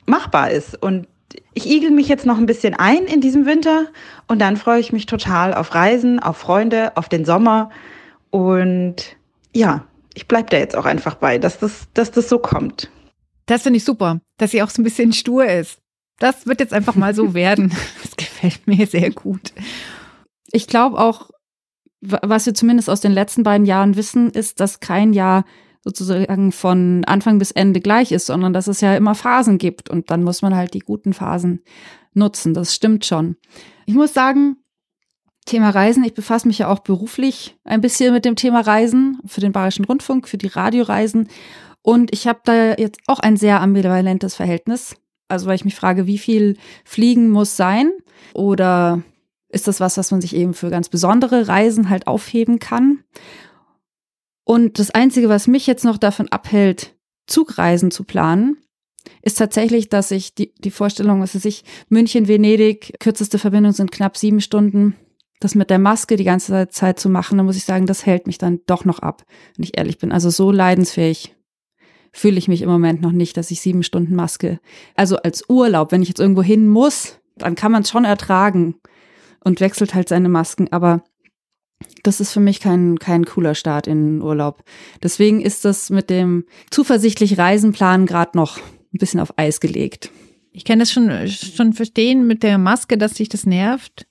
machbar 0.06 0.52
ist. 0.52 0.80
Und 0.80 1.08
ich 1.52 1.68
igel 1.68 1.90
mich 1.90 2.06
jetzt 2.06 2.26
noch 2.26 2.38
ein 2.38 2.46
bisschen 2.46 2.74
ein 2.74 3.06
in 3.06 3.20
diesem 3.20 3.44
Winter 3.44 3.86
und 4.28 4.38
dann 4.40 4.56
freue 4.56 4.78
ich 4.78 4.92
mich 4.92 5.06
total 5.06 5.52
auf 5.52 5.74
Reisen, 5.74 6.20
auf 6.20 6.36
Freunde, 6.36 6.96
auf 6.96 7.08
den 7.08 7.24
Sommer. 7.24 7.70
Und 8.30 9.16
ja, 9.52 9.84
ich 10.14 10.28
bleibe 10.28 10.48
da 10.48 10.58
jetzt 10.58 10.76
auch 10.76 10.86
einfach 10.86 11.16
bei, 11.16 11.38
dass 11.38 11.58
das, 11.58 11.88
dass 11.94 12.12
das 12.12 12.28
so 12.28 12.38
kommt. 12.38 12.88
Das 13.46 13.62
finde 13.62 13.78
ich 13.78 13.84
super, 13.84 14.20
dass 14.38 14.52
sie 14.52 14.62
auch 14.62 14.70
so 14.70 14.80
ein 14.80 14.84
bisschen 14.84 15.12
stur 15.12 15.46
ist. 15.46 15.80
Das 16.20 16.46
wird 16.46 16.60
jetzt 16.60 16.72
einfach 16.72 16.94
mal 16.94 17.14
so 17.14 17.34
werden. 17.34 17.72
Das 18.02 18.16
gefällt 18.16 18.68
mir 18.68 18.86
sehr 18.86 19.10
gut. 19.10 19.52
Ich 20.52 20.68
glaube 20.68 20.98
auch, 20.98 21.30
was 22.00 22.46
wir 22.46 22.54
zumindest 22.54 22.88
aus 22.88 23.00
den 23.00 23.12
letzten 23.12 23.42
beiden 23.42 23.66
Jahren 23.66 23.96
wissen, 23.96 24.30
ist, 24.30 24.60
dass 24.60 24.78
kein 24.78 25.12
Jahr 25.12 25.44
sozusagen 25.82 26.52
von 26.52 27.04
Anfang 27.06 27.38
bis 27.38 27.50
Ende 27.50 27.80
gleich 27.80 28.12
ist, 28.12 28.26
sondern 28.26 28.52
dass 28.52 28.68
es 28.68 28.80
ja 28.80 28.94
immer 28.94 29.14
Phasen 29.14 29.58
gibt 29.58 29.90
und 29.90 30.10
dann 30.10 30.22
muss 30.22 30.42
man 30.42 30.54
halt 30.54 30.74
die 30.74 30.80
guten 30.80 31.12
Phasen 31.12 31.62
nutzen. 32.12 32.54
Das 32.54 32.74
stimmt 32.74 33.06
schon. 33.06 33.36
Ich 33.86 33.94
muss 33.94 34.12
sagen, 34.12 34.56
Thema 35.46 35.70
Reisen, 35.70 36.04
ich 36.04 36.14
befasse 36.14 36.46
mich 36.46 36.58
ja 36.58 36.68
auch 36.68 36.80
beruflich 36.80 37.58
ein 37.64 37.80
bisschen 37.80 38.12
mit 38.12 38.26
dem 38.26 38.36
Thema 38.36 38.60
Reisen 38.60 39.18
für 39.24 39.40
den 39.40 39.52
Bayerischen 39.52 39.86
Rundfunk, 39.86 40.28
für 40.28 40.36
die 40.36 40.48
Radioreisen 40.48 41.28
und 41.82 42.12
ich 42.12 42.26
habe 42.26 42.40
da 42.44 42.74
jetzt 42.74 43.00
auch 43.06 43.20
ein 43.20 43.36
sehr 43.36 43.60
ambivalentes 43.60 44.34
Verhältnis 44.34 44.96
also 45.30 45.46
weil 45.46 45.56
ich 45.56 45.64
mich 45.64 45.74
frage, 45.74 46.06
wie 46.06 46.18
viel 46.18 46.56
Fliegen 46.84 47.30
muss 47.30 47.56
sein? 47.56 47.92
Oder 48.34 49.02
ist 49.48 49.68
das 49.68 49.80
was, 49.80 49.96
was 49.96 50.10
man 50.10 50.20
sich 50.20 50.34
eben 50.34 50.54
für 50.54 50.70
ganz 50.70 50.88
besondere 50.88 51.48
Reisen 51.48 51.90
halt 51.90 52.06
aufheben 52.06 52.58
kann? 52.58 53.04
Und 54.44 54.78
das 54.78 54.90
Einzige, 54.90 55.28
was 55.28 55.46
mich 55.46 55.66
jetzt 55.66 55.84
noch 55.84 55.98
davon 55.98 56.28
abhält, 56.28 56.96
Zugreisen 57.26 57.90
zu 57.90 58.04
planen, 58.04 58.58
ist 59.22 59.38
tatsächlich, 59.38 59.88
dass 59.88 60.10
ich 60.10 60.34
die, 60.34 60.54
die 60.58 60.70
Vorstellung, 60.70 61.20
was 61.20 61.34
weiß 61.34 61.44
ich, 61.44 61.64
München, 61.88 62.28
Venedig, 62.28 62.94
kürzeste 63.00 63.38
Verbindung 63.38 63.72
sind 63.72 63.92
knapp 63.92 64.16
sieben 64.16 64.40
Stunden. 64.40 64.96
Das 65.40 65.54
mit 65.54 65.70
der 65.70 65.78
Maske 65.78 66.16
die 66.16 66.24
ganze 66.24 66.68
Zeit 66.68 67.00
zu 67.00 67.08
machen, 67.08 67.38
da 67.38 67.44
muss 67.44 67.56
ich 67.56 67.64
sagen, 67.64 67.86
das 67.86 68.04
hält 68.04 68.26
mich 68.26 68.38
dann 68.38 68.60
doch 68.66 68.84
noch 68.84 68.98
ab, 68.98 69.24
wenn 69.56 69.64
ich 69.64 69.78
ehrlich 69.78 69.98
bin. 69.98 70.12
Also 70.12 70.28
so 70.28 70.50
leidensfähig 70.50 71.34
fühle 72.12 72.38
ich 72.38 72.48
mich 72.48 72.62
im 72.62 72.68
Moment 72.68 73.00
noch 73.02 73.12
nicht, 73.12 73.36
dass 73.36 73.50
ich 73.50 73.60
sieben 73.60 73.82
Stunden 73.82 74.14
Maske, 74.14 74.60
also 74.96 75.16
als 75.16 75.48
Urlaub, 75.48 75.92
wenn 75.92 76.02
ich 76.02 76.08
jetzt 76.08 76.20
irgendwo 76.20 76.42
hin 76.42 76.68
muss, 76.68 77.18
dann 77.36 77.54
kann 77.54 77.72
man 77.72 77.82
es 77.82 77.90
schon 77.90 78.04
ertragen 78.04 78.74
und 79.44 79.60
wechselt 79.60 79.94
halt 79.94 80.08
seine 80.08 80.28
Masken, 80.28 80.68
aber 80.70 81.04
das 82.02 82.20
ist 82.20 82.32
für 82.32 82.40
mich 82.40 82.60
kein, 82.60 82.98
kein 82.98 83.24
cooler 83.24 83.54
Start 83.54 83.86
in 83.86 84.04
den 84.04 84.22
Urlaub. 84.22 84.62
Deswegen 85.02 85.40
ist 85.40 85.64
das 85.64 85.90
mit 85.90 86.10
dem 86.10 86.44
zuversichtlich 86.70 87.38
Reisenplan 87.38 88.06
gerade 88.06 88.36
noch 88.36 88.58
ein 88.58 88.98
bisschen 88.98 89.20
auf 89.20 89.38
Eis 89.38 89.60
gelegt. 89.60 90.10
Ich 90.52 90.64
kann 90.64 90.78
das 90.78 90.90
schon, 90.90 91.28
schon 91.28 91.72
verstehen 91.72 92.26
mit 92.26 92.42
der 92.42 92.58
Maske, 92.58 92.98
dass 92.98 93.14
sich 93.14 93.28
das 93.28 93.46
nervt. 93.46 94.06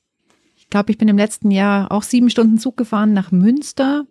Ich 0.56 0.70
glaube, 0.70 0.92
ich 0.92 0.98
bin 0.98 1.08
im 1.08 1.18
letzten 1.18 1.52
Jahr 1.52 1.92
auch 1.92 2.04
sieben 2.04 2.30
Stunden 2.30 2.58
Zug 2.58 2.78
gefahren 2.78 3.14
nach 3.14 3.32
Münster. 3.32 4.06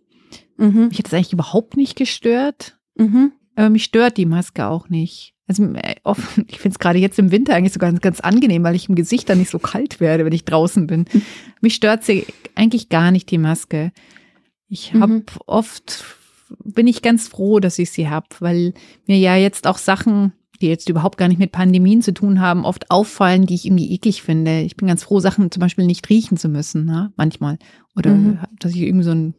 Mhm. 0.56 0.88
Mich 0.88 0.98
hat 0.98 1.06
das 1.06 1.14
eigentlich 1.14 1.32
überhaupt 1.32 1.76
nicht 1.76 1.96
gestört. 1.96 2.78
Mhm. 2.96 3.32
Aber 3.58 3.70
mich 3.70 3.82
stört 3.82 4.16
die 4.16 4.24
Maske 4.24 4.68
auch 4.68 4.88
nicht. 4.88 5.34
Also 5.48 5.64
äh, 5.64 5.96
ich 6.46 6.60
finde 6.60 6.74
es 6.74 6.78
gerade 6.78 7.00
jetzt 7.00 7.18
im 7.18 7.32
Winter 7.32 7.56
eigentlich 7.56 7.72
sogar 7.72 7.90
ganz, 7.90 8.00
ganz 8.00 8.20
angenehm, 8.20 8.62
weil 8.62 8.76
ich 8.76 8.88
im 8.88 8.94
Gesicht 8.94 9.28
dann 9.28 9.38
nicht 9.38 9.50
so 9.50 9.58
kalt 9.58 9.98
werde, 9.98 10.24
wenn 10.24 10.32
ich 10.32 10.44
draußen 10.44 10.86
bin. 10.86 11.06
Mich 11.60 11.74
stört 11.74 12.04
sie 12.04 12.24
eigentlich 12.54 12.88
gar 12.88 13.10
nicht, 13.10 13.28
die 13.32 13.38
Maske. 13.38 13.90
Ich 14.68 14.94
habe 14.94 15.14
mhm. 15.14 15.24
oft, 15.46 16.04
bin 16.62 16.86
ich 16.86 17.02
ganz 17.02 17.26
froh, 17.26 17.58
dass 17.58 17.80
ich 17.80 17.90
sie 17.90 18.08
habe, 18.08 18.28
weil 18.38 18.74
mir 19.08 19.18
ja 19.18 19.34
jetzt 19.34 19.66
auch 19.66 19.78
Sachen, 19.78 20.34
die 20.60 20.68
jetzt 20.68 20.88
überhaupt 20.88 21.18
gar 21.18 21.26
nicht 21.26 21.38
mit 21.38 21.50
Pandemien 21.50 22.00
zu 22.00 22.14
tun 22.14 22.40
haben, 22.40 22.64
oft 22.64 22.92
auffallen, 22.92 23.46
die 23.46 23.56
ich 23.56 23.66
irgendwie 23.66 23.92
eklig 23.92 24.22
finde. 24.22 24.60
Ich 24.60 24.76
bin 24.76 24.86
ganz 24.86 25.02
froh, 25.02 25.18
Sachen 25.18 25.50
zum 25.50 25.60
Beispiel 25.60 25.86
nicht 25.86 26.08
riechen 26.08 26.36
zu 26.36 26.48
müssen, 26.48 26.84
ne? 26.84 27.12
manchmal. 27.16 27.58
Oder 27.96 28.14
mhm. 28.14 28.38
dass 28.60 28.70
ich 28.70 28.82
irgendwie 28.82 29.04
so, 29.04 29.10
ein, 29.10 29.34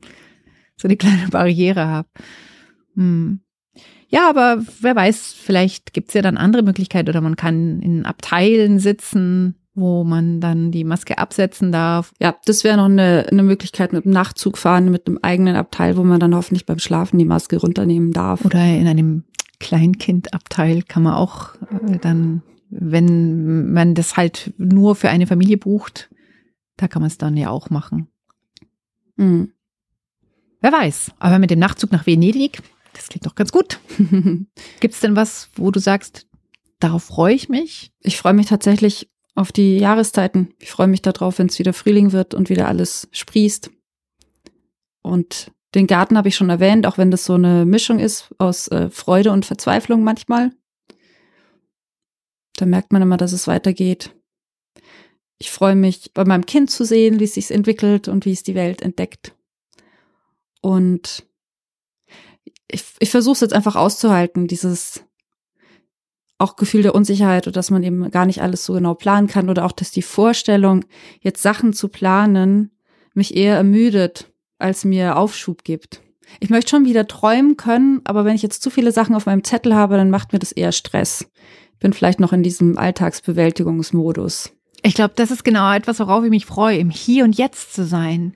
so 0.78 0.88
eine 0.88 0.96
kleine 0.96 1.28
Barriere 1.28 1.86
habe. 1.88 2.08
Hm. 2.94 3.40
Ja, 4.08 4.28
aber 4.28 4.62
wer 4.80 4.94
weiß, 4.94 5.32
vielleicht 5.32 5.92
gibt's 5.92 6.14
ja 6.14 6.22
dann 6.22 6.36
andere 6.36 6.62
Möglichkeiten 6.62 7.08
oder 7.08 7.20
man 7.20 7.36
kann 7.36 7.80
in 7.80 8.06
Abteilen 8.06 8.78
sitzen, 8.78 9.56
wo 9.74 10.04
man 10.04 10.40
dann 10.40 10.70
die 10.70 10.84
Maske 10.84 11.18
absetzen 11.18 11.72
darf. 11.72 12.12
Ja, 12.20 12.36
das 12.44 12.62
wäre 12.62 12.76
noch 12.76 12.84
eine, 12.84 13.26
eine 13.30 13.42
Möglichkeit 13.42 13.92
mit 13.92 14.04
dem 14.04 14.12
Nachtzug 14.12 14.56
fahren, 14.56 14.90
mit 14.90 15.08
einem 15.08 15.18
eigenen 15.22 15.56
Abteil, 15.56 15.96
wo 15.96 16.04
man 16.04 16.20
dann 16.20 16.34
hoffentlich 16.34 16.64
beim 16.64 16.78
Schlafen 16.78 17.18
die 17.18 17.24
Maske 17.24 17.56
runternehmen 17.56 18.12
darf. 18.12 18.44
Oder 18.44 18.64
in 18.64 18.86
einem 18.86 19.24
Kleinkindabteil 19.58 20.82
kann 20.82 21.02
man 21.02 21.14
auch 21.14 21.54
äh, 21.88 21.98
dann, 22.00 22.42
wenn 22.70 23.72
man 23.72 23.94
das 23.94 24.16
halt 24.16 24.54
nur 24.58 24.94
für 24.94 25.08
eine 25.08 25.26
Familie 25.26 25.58
bucht, 25.58 26.08
da 26.76 26.86
kann 26.86 27.02
man 27.02 27.08
es 27.08 27.18
dann 27.18 27.36
ja 27.36 27.50
auch 27.50 27.70
machen. 27.70 28.08
Mhm. 29.16 29.52
Wer 30.60 30.72
weiß. 30.72 31.12
Aber 31.18 31.38
mit 31.38 31.50
dem 31.50 31.58
Nachtzug 31.58 31.92
nach 31.92 32.06
Venedig, 32.06 32.62
das 32.94 33.08
klingt 33.08 33.26
doch 33.26 33.34
ganz 33.34 33.52
gut. 33.52 33.78
Gibt 34.80 34.94
es 34.94 35.00
denn 35.00 35.16
was, 35.16 35.50
wo 35.56 35.70
du 35.70 35.80
sagst, 35.80 36.26
darauf 36.80 37.04
freue 37.04 37.34
ich 37.34 37.48
mich? 37.48 37.92
Ich 38.00 38.16
freue 38.16 38.34
mich 38.34 38.46
tatsächlich 38.46 39.10
auf 39.34 39.52
die 39.52 39.78
Jahreszeiten. 39.78 40.54
Ich 40.60 40.70
freue 40.70 40.86
mich 40.86 41.02
darauf, 41.02 41.38
wenn 41.38 41.48
es 41.48 41.58
wieder 41.58 41.72
Frühling 41.72 42.12
wird 42.12 42.34
und 42.34 42.48
wieder 42.48 42.68
alles 42.68 43.08
sprießt. 43.12 43.70
Und 45.02 45.52
den 45.74 45.86
Garten 45.86 46.16
habe 46.16 46.28
ich 46.28 46.36
schon 46.36 46.50
erwähnt, 46.50 46.86
auch 46.86 46.98
wenn 46.98 47.10
das 47.10 47.24
so 47.24 47.34
eine 47.34 47.64
Mischung 47.66 47.98
ist 47.98 48.32
aus 48.38 48.68
äh, 48.68 48.90
Freude 48.90 49.32
und 49.32 49.44
Verzweiflung 49.44 50.04
manchmal. 50.04 50.52
Da 52.56 52.66
merkt 52.66 52.92
man 52.92 53.02
immer, 53.02 53.16
dass 53.16 53.32
es 53.32 53.48
weitergeht. 53.48 54.14
Ich 55.38 55.50
freue 55.50 55.74
mich, 55.74 56.12
bei 56.14 56.24
meinem 56.24 56.46
Kind 56.46 56.70
zu 56.70 56.84
sehen, 56.84 57.18
wie 57.18 57.24
es 57.24 57.34
sich 57.34 57.50
entwickelt 57.50 58.06
und 58.06 58.24
wie 58.24 58.32
es 58.32 58.44
die 58.44 58.54
Welt 58.54 58.82
entdeckt. 58.82 59.34
Und 60.60 61.26
versuche 63.14 63.34
es 63.34 63.40
jetzt 63.42 63.54
einfach 63.54 63.76
auszuhalten, 63.76 64.48
dieses 64.48 65.04
auch 66.38 66.56
Gefühl 66.56 66.82
der 66.82 66.96
Unsicherheit 66.96 67.46
oder 67.46 67.54
dass 67.54 67.70
man 67.70 67.84
eben 67.84 68.10
gar 68.10 68.26
nicht 68.26 68.42
alles 68.42 68.64
so 68.64 68.72
genau 68.72 68.94
planen 68.94 69.28
kann 69.28 69.48
oder 69.48 69.64
auch, 69.64 69.70
dass 69.70 69.92
die 69.92 70.02
Vorstellung, 70.02 70.84
jetzt 71.20 71.40
Sachen 71.40 71.72
zu 71.72 71.86
planen, 71.86 72.72
mich 73.14 73.36
eher 73.36 73.54
ermüdet, 73.54 74.32
als 74.58 74.84
mir 74.84 75.16
Aufschub 75.16 75.62
gibt. 75.62 76.02
Ich 76.40 76.50
möchte 76.50 76.70
schon 76.70 76.86
wieder 76.86 77.06
träumen 77.06 77.56
können, 77.56 78.00
aber 78.02 78.24
wenn 78.24 78.34
ich 78.34 78.42
jetzt 78.42 78.64
zu 78.64 78.68
viele 78.70 78.90
Sachen 78.90 79.14
auf 79.14 79.26
meinem 79.26 79.44
Zettel 79.44 79.76
habe, 79.76 79.96
dann 79.96 80.10
macht 80.10 80.32
mir 80.32 80.40
das 80.40 80.50
eher 80.50 80.72
Stress. 80.72 81.30
Ich 81.74 81.78
bin 81.78 81.92
vielleicht 81.92 82.18
noch 82.18 82.32
in 82.32 82.42
diesem 82.42 82.76
Alltagsbewältigungsmodus. 82.76 84.52
Ich 84.82 84.94
glaube, 84.94 85.14
das 85.14 85.30
ist 85.30 85.44
genau 85.44 85.72
etwas, 85.72 86.00
worauf 86.00 86.24
ich 86.24 86.30
mich 86.30 86.46
freue, 86.46 86.78
im 86.78 86.90
Hier 86.90 87.22
und 87.22 87.38
Jetzt 87.38 87.74
zu 87.74 87.84
sein. 87.84 88.34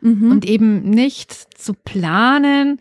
Mhm. 0.00 0.30
Und 0.30 0.44
eben 0.44 0.88
nicht 0.90 1.32
zu 1.58 1.74
planen, 1.74 2.78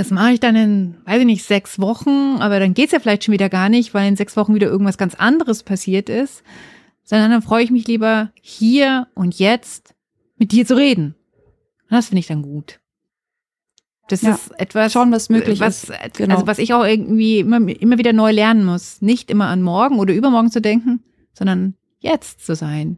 das 0.00 0.10
mache 0.10 0.32
ich 0.32 0.40
dann 0.40 0.56
in, 0.56 0.96
weiß 1.04 1.20
ich 1.20 1.26
nicht, 1.26 1.44
sechs 1.44 1.78
Wochen, 1.78 2.38
aber 2.40 2.58
dann 2.58 2.72
geht's 2.72 2.92
ja 2.92 3.00
vielleicht 3.00 3.22
schon 3.22 3.34
wieder 3.34 3.50
gar 3.50 3.68
nicht, 3.68 3.92
weil 3.92 4.08
in 4.08 4.16
sechs 4.16 4.34
Wochen 4.34 4.54
wieder 4.54 4.66
irgendwas 4.66 4.96
ganz 4.96 5.14
anderes 5.14 5.62
passiert 5.62 6.08
ist. 6.08 6.42
Sondern 7.02 7.30
dann 7.30 7.42
freue 7.42 7.62
ich 7.62 7.70
mich 7.70 7.86
lieber 7.86 8.30
hier 8.40 9.08
und 9.14 9.38
jetzt 9.38 9.94
mit 10.38 10.52
dir 10.52 10.64
zu 10.64 10.74
reden. 10.74 11.16
Und 11.82 11.90
das 11.90 12.06
finde 12.06 12.20
ich 12.20 12.28
dann 12.28 12.40
gut. 12.40 12.80
Das 14.08 14.22
ja, 14.22 14.32
ist 14.32 14.58
etwas, 14.58 14.90
schauen, 14.90 15.12
was 15.12 15.28
möglich 15.28 15.60
was, 15.60 15.84
ist. 15.84 16.16
Genau. 16.16 16.36
Also 16.36 16.46
was 16.46 16.58
ich 16.58 16.72
auch 16.72 16.84
irgendwie 16.84 17.40
immer, 17.40 17.58
immer 17.58 17.98
wieder 17.98 18.14
neu 18.14 18.30
lernen 18.30 18.64
muss. 18.64 19.02
Nicht 19.02 19.30
immer 19.30 19.48
an 19.48 19.60
morgen 19.60 19.98
oder 19.98 20.14
übermorgen 20.14 20.50
zu 20.50 20.62
denken, 20.62 21.04
sondern 21.34 21.74
jetzt 21.98 22.46
zu 22.46 22.54
sein. 22.54 22.96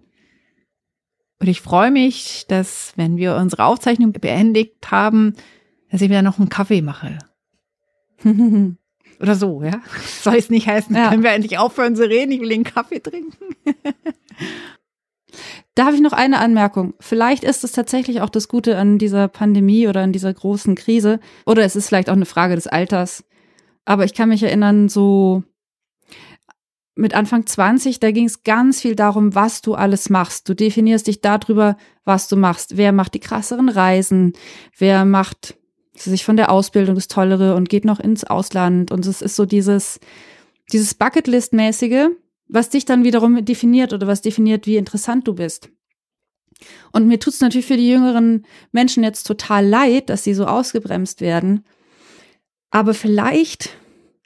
Und 1.40 1.48
ich 1.48 1.62
freue 1.62 1.90
mich, 1.90 2.44
dass, 2.46 2.92
wenn 2.94 3.16
wir 3.16 3.34
unsere 3.34 3.64
Aufzeichnung 3.64 4.12
beendigt 4.12 4.88
haben, 4.88 5.34
dass 5.92 6.00
ich 6.00 6.08
mir 6.08 6.22
noch 6.22 6.38
einen 6.38 6.48
Kaffee 6.48 6.82
mache. 6.82 7.18
Oder 9.20 9.34
so, 9.36 9.62
ja. 9.62 9.80
Soll 10.22 10.36
es 10.36 10.50
nicht 10.50 10.66
heißen, 10.66 10.96
ja. 10.96 11.10
können 11.10 11.22
wir 11.22 11.30
endlich 11.30 11.58
aufhören 11.58 11.94
zu 11.94 12.08
reden, 12.08 12.32
ich 12.32 12.40
will 12.40 12.48
den 12.48 12.64
Kaffee 12.64 13.00
trinken. 13.00 13.54
Da 15.74 15.86
habe 15.86 15.94
ich 15.94 16.02
noch 16.02 16.12
eine 16.12 16.38
Anmerkung. 16.38 16.92
Vielleicht 17.00 17.44
ist 17.44 17.64
es 17.64 17.72
tatsächlich 17.72 18.20
auch 18.20 18.28
das 18.28 18.46
Gute 18.46 18.76
an 18.76 18.98
dieser 18.98 19.28
Pandemie 19.28 19.88
oder 19.88 20.02
an 20.02 20.12
dieser 20.12 20.34
großen 20.34 20.74
Krise. 20.74 21.18
Oder 21.46 21.64
es 21.64 21.76
ist 21.76 21.88
vielleicht 21.88 22.10
auch 22.10 22.14
eine 22.14 22.26
Frage 22.26 22.56
des 22.56 22.66
Alters. 22.66 23.24
Aber 23.86 24.04
ich 24.04 24.12
kann 24.12 24.28
mich 24.28 24.42
erinnern, 24.42 24.90
so 24.90 25.42
mit 26.94 27.14
Anfang 27.14 27.46
20, 27.46 28.00
da 28.00 28.10
ging 28.10 28.26
es 28.26 28.42
ganz 28.42 28.82
viel 28.82 28.94
darum, 28.94 29.34
was 29.34 29.62
du 29.62 29.72
alles 29.72 30.10
machst. 30.10 30.46
Du 30.50 30.54
definierst 30.54 31.06
dich 31.06 31.22
darüber, 31.22 31.78
was 32.04 32.28
du 32.28 32.36
machst. 32.36 32.76
Wer 32.76 32.92
macht 32.92 33.14
die 33.14 33.20
krasseren 33.20 33.70
Reisen? 33.70 34.34
Wer 34.76 35.06
macht 35.06 35.56
sich 35.94 36.24
von 36.24 36.36
der 36.36 36.50
Ausbildung 36.50 36.94
das 36.94 37.08
Tollere 37.08 37.54
und 37.54 37.68
geht 37.68 37.84
noch 37.84 38.00
ins 38.00 38.24
Ausland. 38.24 38.90
Und 38.90 39.06
es 39.06 39.22
ist 39.22 39.36
so 39.36 39.44
dieses, 39.44 40.00
dieses 40.72 40.94
Bucketlist-mäßige, 40.94 42.10
was 42.48 42.70
dich 42.70 42.84
dann 42.84 43.04
wiederum 43.04 43.44
definiert 43.44 43.92
oder 43.92 44.06
was 44.06 44.22
definiert, 44.22 44.66
wie 44.66 44.76
interessant 44.76 45.26
du 45.28 45.34
bist. 45.34 45.70
Und 46.92 47.08
mir 47.08 47.18
tut 47.18 47.34
es 47.34 47.40
natürlich 47.40 47.66
für 47.66 47.76
die 47.76 47.90
jüngeren 47.90 48.46
Menschen 48.70 49.02
jetzt 49.02 49.24
total 49.24 49.66
leid, 49.66 50.10
dass 50.10 50.24
sie 50.24 50.34
so 50.34 50.46
ausgebremst 50.46 51.20
werden. 51.20 51.64
Aber 52.70 52.94
vielleicht 52.94 53.70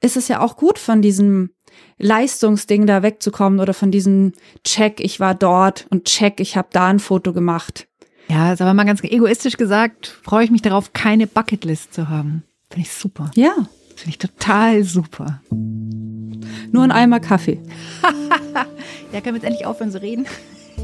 ist 0.00 0.16
es 0.16 0.28
ja 0.28 0.40
auch 0.40 0.56
gut, 0.56 0.78
von 0.78 1.02
diesem 1.02 1.50
Leistungsding 1.98 2.86
da 2.86 3.02
wegzukommen 3.02 3.60
oder 3.60 3.74
von 3.74 3.90
diesem 3.90 4.32
Check, 4.64 5.00
ich 5.00 5.18
war 5.18 5.34
dort 5.34 5.86
und 5.90 6.04
Check, 6.04 6.40
ich 6.40 6.56
habe 6.56 6.68
da 6.72 6.88
ein 6.88 6.98
Foto 6.98 7.32
gemacht. 7.32 7.88
Ja, 8.28 8.52
ist 8.52 8.60
aber 8.60 8.74
mal 8.74 8.84
ganz 8.84 9.02
egoistisch 9.02 9.56
gesagt, 9.56 10.18
freue 10.22 10.44
ich 10.44 10.50
mich 10.50 10.62
darauf, 10.62 10.92
keine 10.92 11.26
Bucketlist 11.26 11.94
zu 11.94 12.08
haben. 12.08 12.42
Finde 12.70 12.86
ich 12.86 12.92
super. 12.92 13.30
Ja. 13.34 13.54
Finde 13.94 14.10
ich 14.10 14.18
total 14.18 14.82
super. 14.84 15.40
Nur 15.50 16.84
ein 16.84 16.92
Eimer 16.92 17.20
Kaffee. 17.20 17.60
ja, 19.12 19.20
können 19.20 19.34
wir 19.34 19.34
jetzt 19.34 19.44
endlich 19.44 19.66
aufhören 19.66 19.90
zu 19.90 20.02
reden? 20.02 20.26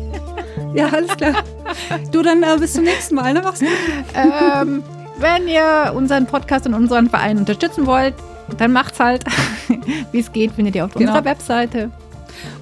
ja, 0.75 0.89
alles 0.89 1.17
klar. 1.17 1.43
Du 2.11 2.23
dann 2.23 2.43
äh, 2.43 2.57
bis 2.59 2.73
zum 2.75 2.85
nächsten 2.85 3.15
Mal, 3.15 3.35
ne? 3.35 3.43
Mach's 3.43 3.61
gut. 3.61 3.69
Ähm, 4.15 4.83
wenn 5.19 5.49
ihr 5.49 5.93
unseren 5.95 6.27
Podcast 6.27 6.67
und 6.67 6.75
unseren 6.75 7.11
Verein 7.11 7.39
unterstützen 7.39 7.87
wollt, 7.87 8.15
dann 8.57 8.73
macht's 8.73 8.99
halt. 8.99 9.25
Wie 10.13 10.21
es 10.21 10.33
geht, 10.33 10.53
findet 10.53 10.75
ihr 10.75 10.85
auf 10.85 10.95
genau. 10.95 11.11
unserer 11.11 11.25
Webseite. 11.25 11.91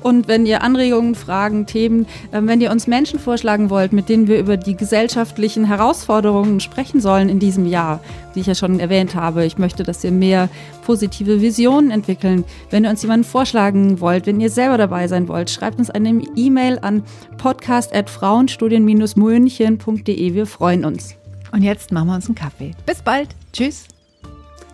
Und 0.02 0.28
wenn 0.28 0.46
ihr 0.46 0.62
Anregungen, 0.62 1.14
Fragen, 1.14 1.66
Themen, 1.66 2.06
äh, 2.32 2.40
wenn 2.42 2.60
ihr 2.60 2.70
uns 2.70 2.86
Menschen 2.86 3.18
vorschlagen 3.18 3.70
wollt, 3.70 3.92
mit 3.92 4.08
denen 4.08 4.28
wir 4.28 4.38
über 4.38 4.56
die 4.56 4.76
gesellschaftlichen 4.76 5.64
Herausforderungen 5.64 6.60
sprechen 6.60 7.00
sollen 7.00 7.28
in 7.28 7.38
diesem 7.38 7.66
Jahr, 7.66 8.00
die 8.34 8.40
ich 8.40 8.46
ja 8.46 8.54
schon 8.54 8.80
erwähnt 8.80 9.14
habe, 9.14 9.44
ich 9.44 9.58
möchte, 9.58 9.82
dass 9.82 10.02
wir 10.02 10.10
mehr 10.10 10.48
positive 10.84 11.40
Visionen 11.40 11.90
entwickeln. 11.90 12.44
Wenn 12.70 12.84
ihr 12.84 12.90
uns 12.90 13.02
jemanden 13.02 13.24
vorschlagen 13.24 14.00
wollt, 14.00 14.26
wenn 14.26 14.40
ihr 14.40 14.50
selber 14.50 14.78
dabei 14.78 15.08
sein 15.08 15.28
wollt, 15.28 15.50
schreibt 15.50 15.78
uns 15.78 15.90
eine 15.90 16.22
E-Mail 16.36 16.78
an 16.80 17.02
podcast.frauenstudien-münchen.de. 17.38 20.34
Wir 20.34 20.46
freuen 20.46 20.84
uns. 20.84 21.16
Und 21.52 21.62
jetzt 21.62 21.92
machen 21.92 22.08
wir 22.08 22.14
uns 22.14 22.26
einen 22.26 22.34
Kaffee. 22.34 22.72
Bis 22.86 23.02
bald. 23.02 23.28
Tschüss. 23.52 23.84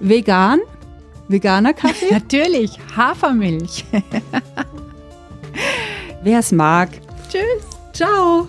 Vegan? 0.01 0.61
Veganer 1.29 1.73
Kaffee? 1.73 2.07
Natürlich, 2.12 2.79
Hafermilch. 2.97 3.85
Wer 6.22 6.40
es 6.40 6.52
mag. 6.52 6.88
Tschüss. 7.31 7.64
Ciao. 7.92 8.48